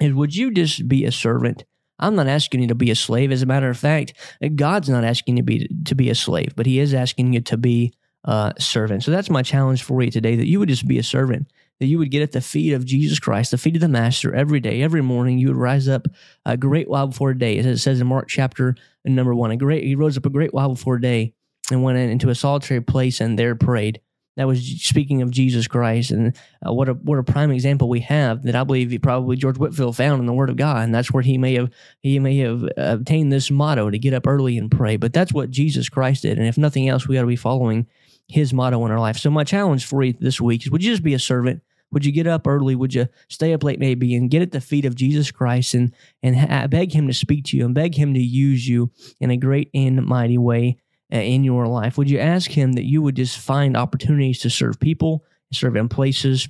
is 0.00 0.12
would 0.12 0.34
you 0.34 0.50
just 0.50 0.88
be 0.88 1.04
a 1.04 1.12
servant? 1.12 1.64
I'm 1.98 2.16
not 2.16 2.26
asking 2.26 2.62
you 2.62 2.68
to 2.68 2.74
be 2.74 2.90
a 2.90 2.96
slave. 2.96 3.30
As 3.30 3.42
a 3.42 3.46
matter 3.46 3.70
of 3.70 3.78
fact, 3.78 4.14
God's 4.56 4.88
not 4.88 5.04
asking 5.04 5.36
you 5.36 5.42
to 5.42 5.46
be 5.46 5.68
to 5.84 5.94
be 5.94 6.10
a 6.10 6.14
slave, 6.14 6.54
but 6.56 6.66
He 6.66 6.80
is 6.80 6.92
asking 6.92 7.32
you 7.32 7.40
to 7.42 7.56
be 7.56 7.92
uh, 8.24 8.52
servant. 8.58 9.02
So 9.02 9.10
that's 9.10 9.30
my 9.30 9.42
challenge 9.42 9.82
for 9.82 10.02
you 10.02 10.10
today 10.10 10.36
that 10.36 10.46
you 10.46 10.58
would 10.58 10.68
just 10.68 10.88
be 10.88 10.98
a 10.98 11.02
servant, 11.02 11.48
that 11.80 11.86
you 11.86 11.98
would 11.98 12.10
get 12.10 12.22
at 12.22 12.32
the 12.32 12.40
feet 12.40 12.72
of 12.72 12.84
Jesus 12.84 13.18
Christ, 13.18 13.50
the 13.50 13.58
feet 13.58 13.74
of 13.74 13.80
the 13.80 13.88
Master 13.88 14.34
every 14.34 14.60
day, 14.60 14.82
every 14.82 15.02
morning. 15.02 15.38
You 15.38 15.48
would 15.48 15.56
rise 15.56 15.88
up 15.88 16.06
a 16.46 16.56
great 16.56 16.88
while 16.88 17.08
before 17.08 17.34
day, 17.34 17.58
as 17.58 17.66
it 17.66 17.78
says 17.78 18.00
in 18.00 18.06
Mark 18.06 18.28
chapter 18.28 18.76
number 19.04 19.34
one. 19.34 19.50
A 19.50 19.56
great, 19.56 19.84
he 19.84 19.94
rose 19.94 20.16
up 20.16 20.26
a 20.26 20.30
great 20.30 20.54
while 20.54 20.70
before 20.70 20.98
day 20.98 21.34
and 21.70 21.82
went 21.82 21.98
into 21.98 22.30
a 22.30 22.34
solitary 22.34 22.80
place 22.80 23.20
and 23.20 23.38
there 23.38 23.54
prayed. 23.54 24.00
That 24.36 24.48
was 24.48 24.66
speaking 24.82 25.22
of 25.22 25.30
Jesus 25.30 25.68
Christ, 25.68 26.10
and 26.10 26.36
uh, 26.66 26.72
what 26.72 26.88
a 26.88 26.94
what 26.94 27.20
a 27.20 27.22
prime 27.22 27.52
example 27.52 27.88
we 27.88 28.00
have 28.00 28.42
that 28.42 28.56
I 28.56 28.64
believe 28.64 28.90
he 28.90 28.98
probably 28.98 29.36
George 29.36 29.58
Whitefield 29.58 29.96
found 29.96 30.18
in 30.18 30.26
the 30.26 30.32
Word 30.32 30.50
of 30.50 30.56
God, 30.56 30.82
and 30.82 30.92
that's 30.92 31.12
where 31.12 31.22
he 31.22 31.38
may 31.38 31.54
have 31.54 31.70
he 32.00 32.18
may 32.18 32.38
have 32.38 32.68
obtained 32.76 33.32
this 33.32 33.48
motto 33.48 33.90
to 33.90 33.98
get 33.98 34.12
up 34.12 34.26
early 34.26 34.58
and 34.58 34.72
pray. 34.72 34.96
But 34.96 35.12
that's 35.12 35.32
what 35.32 35.52
Jesus 35.52 35.88
Christ 35.88 36.22
did, 36.22 36.36
and 36.36 36.48
if 36.48 36.58
nothing 36.58 36.88
else, 36.88 37.06
we 37.06 37.14
got 37.14 37.20
to 37.20 37.28
be 37.28 37.36
following 37.36 37.86
his 38.28 38.52
motto 38.52 38.84
in 38.84 38.92
our 38.92 39.00
life. 39.00 39.18
So 39.18 39.30
my 39.30 39.44
challenge 39.44 39.84
for 39.84 40.02
you 40.02 40.14
this 40.18 40.40
week 40.40 40.64
is 40.64 40.70
would 40.70 40.82
you 40.82 40.92
just 40.92 41.02
be 41.02 41.14
a 41.14 41.18
servant? 41.18 41.62
Would 41.92 42.04
you 42.04 42.12
get 42.12 42.26
up 42.26 42.46
early? 42.46 42.74
Would 42.74 42.94
you 42.94 43.06
stay 43.28 43.52
up 43.52 43.62
late 43.62 43.78
maybe 43.78 44.14
and 44.14 44.30
get 44.30 44.42
at 44.42 44.50
the 44.50 44.60
feet 44.60 44.84
of 44.84 44.96
Jesus 44.96 45.30
Christ 45.30 45.74
and 45.74 45.94
and 46.22 46.36
ha- 46.36 46.66
beg 46.66 46.92
him 46.92 47.06
to 47.06 47.14
speak 47.14 47.44
to 47.46 47.56
you 47.56 47.64
and 47.64 47.74
beg 47.74 47.94
him 47.94 48.14
to 48.14 48.20
use 48.20 48.68
you 48.68 48.90
in 49.20 49.30
a 49.30 49.36
great 49.36 49.70
and 49.74 50.04
mighty 50.04 50.38
way 50.38 50.78
uh, 51.12 51.18
in 51.18 51.44
your 51.44 51.66
life? 51.66 51.96
Would 51.96 52.10
you 52.10 52.18
ask 52.18 52.50
him 52.50 52.72
that 52.72 52.84
you 52.84 53.02
would 53.02 53.16
just 53.16 53.38
find 53.38 53.76
opportunities 53.76 54.40
to 54.40 54.50
serve 54.50 54.80
people, 54.80 55.24
serve 55.52 55.76
in 55.76 55.88
places, 55.88 56.48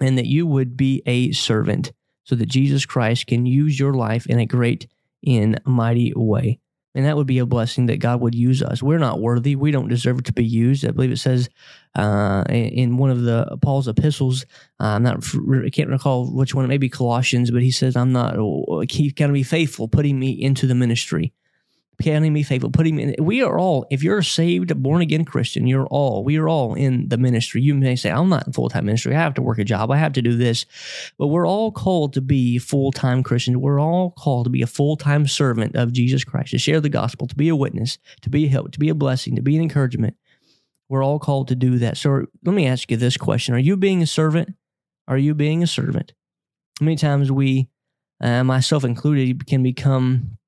and 0.00 0.18
that 0.18 0.26
you 0.26 0.46
would 0.46 0.76
be 0.76 1.02
a 1.06 1.32
servant 1.32 1.92
so 2.24 2.34
that 2.34 2.46
Jesus 2.46 2.84
Christ 2.84 3.26
can 3.26 3.46
use 3.46 3.78
your 3.78 3.94
life 3.94 4.26
in 4.26 4.38
a 4.38 4.46
great 4.46 4.86
and 5.26 5.60
mighty 5.64 6.12
way? 6.14 6.58
And 6.94 7.04
that 7.04 7.16
would 7.16 7.26
be 7.26 7.38
a 7.38 7.46
blessing 7.46 7.86
that 7.86 8.00
God 8.00 8.20
would 8.20 8.34
use 8.34 8.62
us. 8.62 8.82
We're 8.82 8.98
not 8.98 9.20
worthy. 9.20 9.54
We 9.54 9.70
don't 9.70 9.88
deserve 9.88 10.24
to 10.24 10.32
be 10.32 10.44
used. 10.44 10.84
I 10.84 10.90
believe 10.90 11.12
it 11.12 11.18
says 11.18 11.48
uh, 11.94 12.42
in 12.48 12.96
one 12.96 13.10
of 13.10 13.22
the 13.22 13.58
Paul's 13.62 13.86
epistles. 13.86 14.44
Uh, 14.80 14.96
I'm 14.96 15.04
not. 15.04 15.24
I 15.64 15.70
can't 15.70 15.88
recall 15.88 16.34
which 16.34 16.52
one. 16.54 16.64
It 16.64 16.68
may 16.68 16.78
be 16.78 16.88
Colossians, 16.88 17.52
but 17.52 17.62
he 17.62 17.70
says, 17.70 17.94
"I'm 17.94 18.12
not. 18.12 18.34
He's 18.90 19.12
going 19.12 19.28
to 19.28 19.32
be 19.32 19.44
faithful, 19.44 19.86
putting 19.86 20.18
me 20.18 20.30
into 20.30 20.66
the 20.66 20.74
ministry." 20.74 21.32
Counting 22.00 22.32
me 22.32 22.42
faithful, 22.42 22.70
putting 22.70 22.96
me 22.96 23.14
in. 23.14 23.24
We 23.24 23.42
are 23.42 23.58
all, 23.58 23.86
if 23.90 24.02
you're 24.02 24.18
a 24.18 24.24
saved, 24.24 24.74
born 24.82 25.02
again 25.02 25.24
Christian, 25.24 25.66
you're 25.66 25.86
all, 25.86 26.24
we 26.24 26.36
are 26.38 26.48
all 26.48 26.74
in 26.74 27.08
the 27.08 27.18
ministry. 27.18 27.62
You 27.62 27.74
may 27.74 27.96
say, 27.96 28.10
I'm 28.10 28.28
not 28.28 28.46
in 28.46 28.52
full 28.52 28.68
time 28.68 28.86
ministry. 28.86 29.14
I 29.14 29.18
have 29.18 29.34
to 29.34 29.42
work 29.42 29.58
a 29.58 29.64
job. 29.64 29.90
I 29.90 29.96
have 29.96 30.12
to 30.14 30.22
do 30.22 30.36
this. 30.36 30.66
But 31.18 31.28
we're 31.28 31.46
all 31.46 31.70
called 31.72 32.14
to 32.14 32.20
be 32.20 32.58
full 32.58 32.92
time 32.92 33.22
Christians. 33.22 33.56
We're 33.56 33.80
all 33.80 34.12
called 34.12 34.46
to 34.46 34.50
be 34.50 34.62
a 34.62 34.66
full 34.66 34.96
time 34.96 35.26
servant 35.26 35.76
of 35.76 35.92
Jesus 35.92 36.24
Christ, 36.24 36.50
to 36.50 36.58
share 36.58 36.80
the 36.80 36.88
gospel, 36.88 37.26
to 37.26 37.36
be 37.36 37.48
a 37.48 37.56
witness, 37.56 37.98
to 38.22 38.30
be 38.30 38.46
a 38.46 38.48
help, 38.48 38.72
to 38.72 38.78
be 38.78 38.88
a 38.88 38.94
blessing, 38.94 39.36
to 39.36 39.42
be 39.42 39.56
an 39.56 39.62
encouragement. 39.62 40.16
We're 40.88 41.04
all 41.04 41.20
called 41.20 41.48
to 41.48 41.54
do 41.54 41.78
that. 41.78 41.96
So 41.96 42.26
let 42.44 42.54
me 42.54 42.66
ask 42.66 42.90
you 42.90 42.96
this 42.96 43.16
question 43.16 43.54
Are 43.54 43.58
you 43.58 43.76
being 43.76 44.02
a 44.02 44.06
servant? 44.06 44.54
Are 45.06 45.18
you 45.18 45.34
being 45.34 45.62
a 45.62 45.66
servant? 45.66 46.12
Many 46.80 46.96
times 46.96 47.30
we, 47.30 47.68
uh, 48.20 48.44
myself 48.44 48.84
included, 48.84 49.46
can 49.46 49.62
become 49.62 50.38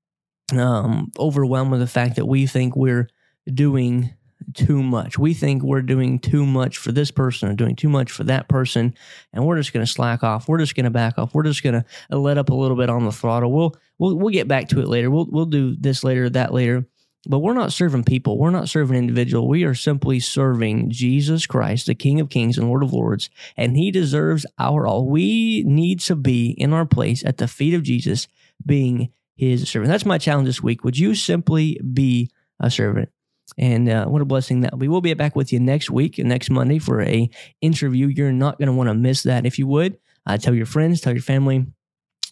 um, 0.57 1.11
overwhelmed 1.19 1.71
with 1.71 1.81
the 1.81 1.87
fact 1.87 2.17
that 2.17 2.27
we 2.27 2.47
think 2.47 2.77
we're 2.77 3.09
doing 3.53 4.15
too 4.55 4.83
much. 4.83 5.19
We 5.19 5.35
think 5.35 5.63
we're 5.63 5.83
doing 5.83 6.19
too 6.19 6.45
much 6.45 6.79
for 6.79 6.93
this 6.93 7.11
person 7.11 7.49
or 7.49 7.55
doing 7.55 7.77
too 7.77 7.89
much 7.89 8.11
for 8.11 8.25
that 8.25 8.49
person, 8.49 8.95
and 9.33 9.47
we're 9.47 9.57
just 9.57 9.73
going 9.73 9.85
to 9.85 9.91
slack 9.91 10.23
off. 10.23 10.49
We're 10.49 10.59
just 10.59 10.75
going 10.75 10.85
to 10.85 10.91
back 10.91 11.19
off. 11.19 11.35
We're 11.35 11.45
just 11.45 11.63
going 11.63 11.83
to 11.83 12.17
let 12.17 12.39
up 12.39 12.51
a 12.51 12.55
little 12.55 12.77
bit 12.77 12.91
on 12.91 13.05
the 13.05 13.13
throttle. 13.13 13.53
We'll 13.53 13.77
we'll 13.99 14.17
we'll 14.17 14.33
get 14.33 14.49
back 14.49 14.69
to 14.69 14.81
it 14.81 14.89
later. 14.89 15.11
We'll 15.11 15.29
we'll 15.31 15.47
do 15.47 15.77
this 15.77 16.05
later, 16.05 16.29
that 16.31 16.53
later. 16.53 16.87
But 17.29 17.39
we're 17.39 17.53
not 17.55 17.73
serving 17.73 18.03
people. 18.03 18.37
We're 18.37 18.51
not 18.51 18.69
serving 18.69 18.97
individual. 18.97 19.47
We 19.47 19.63
are 19.63 19.77
simply 19.77 20.19
serving 20.19 20.91
Jesus 20.91 21.47
Christ, 21.47 21.87
the 21.87 21.95
King 21.95 22.19
of 22.19 22.31
Kings 22.31 22.59
and 22.59 22.67
Lord 22.67 22.83
of 22.83 22.93
Lords, 22.93 23.31
and 23.57 23.77
He 23.77 23.93
deserves 23.93 24.45
our 24.59 24.89
all. 24.89 25.09
We 25.09 25.63
need 25.65 26.01
to 26.01 26.17
be 26.17 26.51
in 26.51 26.73
our 26.73 26.85
place 26.85 27.25
at 27.25 27.37
the 27.37 27.47
feet 27.47 27.75
of 27.75 27.85
Jesus, 27.85 28.27
being 28.67 29.13
his 29.35 29.69
servant. 29.69 29.91
That's 29.91 30.05
my 30.07 30.19
challenge 30.19 30.47
this 30.47 30.63
week. 30.63 30.85
Would 30.85 30.99
you 30.99 31.15
simply 31.15 31.81
be 31.93 32.31
a 32.61 32.71
servant? 32.71 33.09
And 33.59 33.89
uh, 33.89 34.07
what 34.07 34.23
a 34.23 34.25
blessing 34.25 34.61
that 34.61 34.73
will 34.73 34.79
be. 34.79 34.89
We'll 34.89 35.01
be 35.01 35.13
back 35.15 35.37
with 35.37 35.53
you 35.53 35.61
next 35.61 35.91
week, 35.91 36.19
and 36.19 36.29
next 36.29 36.49
Monday, 36.49 36.79
for 36.79 37.03
a 37.03 37.29
interview. 37.61 38.07
You're 38.07 38.33
not 38.33 38.59
going 38.59 38.69
to 38.69 38.73
want 38.73 38.89
to 38.89 38.95
miss 38.95 39.25
that. 39.25 39.45
If 39.45 39.59
you 39.59 39.67
would, 39.67 39.99
uh, 40.27 40.39
tell 40.39 40.55
your 40.55 40.67
friends, 40.67 41.01
tell 41.01 41.13
your 41.13 41.23
family, 41.23 41.67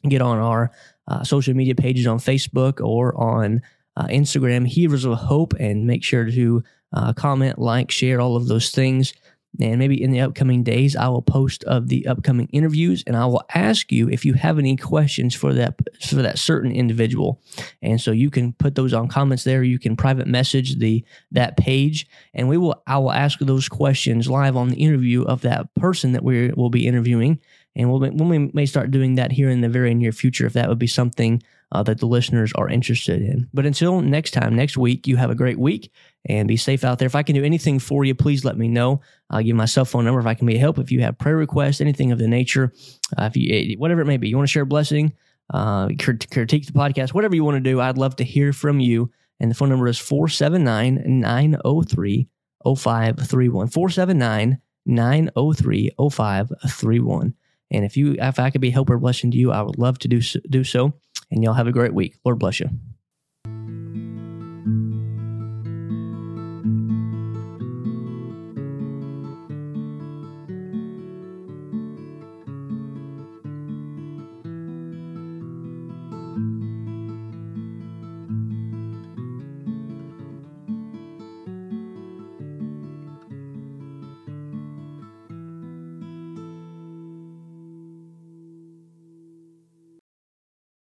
get 0.09 0.23
on 0.23 0.39
our 0.39 0.71
uh, 1.09 1.25
social 1.25 1.55
media 1.55 1.75
pages 1.75 2.07
on 2.07 2.19
Facebook 2.19 2.81
or 2.81 3.15
on 3.21 3.61
uh, 3.97 4.07
Instagram, 4.07 4.67
Heroes 4.67 5.05
of 5.05 5.19
Hope, 5.19 5.53
and 5.59 5.87
make 5.87 6.05
sure 6.05 6.31
to 6.31 6.63
uh, 6.93 7.13
comment, 7.13 7.59
like, 7.59 7.91
share 7.91 8.21
all 8.21 8.37
of 8.37 8.47
those 8.47 8.71
things. 8.71 9.13
And 9.59 9.79
maybe 9.79 10.01
in 10.01 10.13
the 10.13 10.21
upcoming 10.21 10.63
days, 10.63 10.95
I 10.95 11.09
will 11.09 11.23
post 11.23 11.65
of 11.65 11.89
the 11.89 12.07
upcoming 12.07 12.49
interviews, 12.53 13.03
and 13.07 13.17
I 13.17 13.27
will 13.27 13.43
ask 13.53 13.91
you 13.91 14.09
if 14.09 14.25
you 14.25 14.35
have 14.35 14.59
any 14.59 14.77
questions 14.77 15.35
for 15.35 15.53
that 15.55 15.75
for 16.07 16.17
that 16.17 16.39
certain 16.39 16.71
individual. 16.71 17.41
And 17.83 18.01
so 18.01 18.13
you 18.13 18.31
can 18.31 18.53
put 18.53 18.77
those 18.77 18.93
on 18.93 19.09
comments 19.09 19.45
there. 19.45 19.63
You 19.63 19.79
can 19.79 19.97
private 19.97 20.29
message 20.29 20.79
the 20.79 21.05
that 21.33 21.57
page, 21.57 22.07
and 22.33 22.49
we 22.49 22.59
will 22.59 22.81
I 22.87 22.99
will 22.99 23.13
ask 23.13 23.41
those 23.41 23.69
questions 23.69 24.31
live 24.31 24.57
on 24.57 24.69
the 24.69 24.77
interview 24.77 25.23
of 25.23 25.41
that 25.43 25.75
person 25.75 26.13
that 26.13 26.23
we 26.23 26.53
will 26.53 26.71
be 26.71 26.87
interviewing. 26.87 27.41
And 27.75 27.91
we'll 27.91 28.01
we 28.01 28.51
may 28.53 28.67
start 28.67 28.91
doing 28.91 29.17
that 29.17 29.33
here 29.33 29.51
in 29.51 29.61
the 29.61 29.69
very 29.69 29.95
near 29.95 30.13
future 30.13 30.47
if 30.47 30.55
that 30.55 30.69
would 30.69 30.79
be 30.79 30.87
something 30.87 31.43
uh, 31.73 31.83
that 31.85 31.99
the 31.99 32.07
listeners 32.07 32.53
are 32.55 32.69
interested 32.69 33.23
in. 33.23 33.49
But 33.55 33.67
until 33.67 34.01
next 34.01 34.33
time, 34.33 34.55
next 34.57 34.77
week, 34.77 35.07
you 35.07 35.17
have 35.17 35.31
a 35.31 35.35
great 35.35 35.59
week 35.59 35.93
and 36.27 36.49
be 36.49 36.57
safe 36.57 36.85
out 36.85 36.99
there. 36.99 37.07
If 37.07 37.15
I 37.15 37.23
can 37.23 37.35
do 37.35 37.45
anything 37.45 37.79
for 37.79 38.05
you, 38.05 38.15
please 38.15 38.45
let 38.45 38.59
me 38.59 38.69
know. 38.69 39.01
I'll 39.31 39.43
give 39.43 39.57
my 39.57 39.67
cell 39.67 39.85
phone 39.85 40.05
number 40.05 40.21
if 40.21 40.27
I 40.27 40.35
can 40.35 40.47
be 40.47 40.59
help. 40.59 40.79
If 40.79 40.91
you 40.91 41.01
have 41.03 41.19
prayer 41.19 41.37
requests, 41.37 41.81
anything 41.81 42.13
of 42.13 42.19
the 42.19 42.29
nature, 42.29 42.73
uh, 43.17 43.25
if 43.25 43.37
you 43.37 43.55
eh, 43.55 43.75
whatever 43.79 44.01
it 44.01 44.07
may 44.07 44.17
be, 44.17 44.29
you 44.29 44.37
want 44.37 44.49
to 44.49 44.53
share 44.53 44.65
a 44.65 44.67
blessing, 44.67 45.13
uh, 45.55 45.89
critique 45.99 46.67
the 46.67 46.73
podcast, 46.73 47.15
whatever 47.15 47.35
you 47.35 47.45
want 47.45 47.57
to 47.57 47.61
do, 47.71 47.81
I'd 47.81 47.99
love 47.99 48.17
to 48.17 48.25
hear 48.25 48.53
from 48.53 48.81
you. 48.81 49.11
And 49.39 49.51
the 49.51 49.55
phone 49.55 49.71
number 49.71 49.89
is 49.89 49.99
479 49.99 51.03
903 51.21 52.29
0531. 52.65 53.69
479 53.69 54.59
903 54.87 55.91
0531. 56.11 57.35
And 57.71 57.85
if 57.85 57.97
you 57.97 58.17
if 58.19 58.39
I 58.39 58.51
could 58.51 58.61
be 58.61 58.69
a 58.69 58.73
helper 58.73 58.99
blessing 58.99 59.31
to 59.31 59.37
you, 59.37 59.53
I 59.53 59.63
would 59.63 59.79
love 59.79 59.99
to 60.01 60.09
do 60.09 60.21
do 60.49 60.65
so. 60.65 60.95
And 61.31 61.45
y'all 61.45 61.55
have 61.55 61.69
a 61.69 61.73
great 61.73 61.95
week. 61.95 62.17
Lord 62.25 62.39
bless 62.39 62.61
you. 62.61 62.69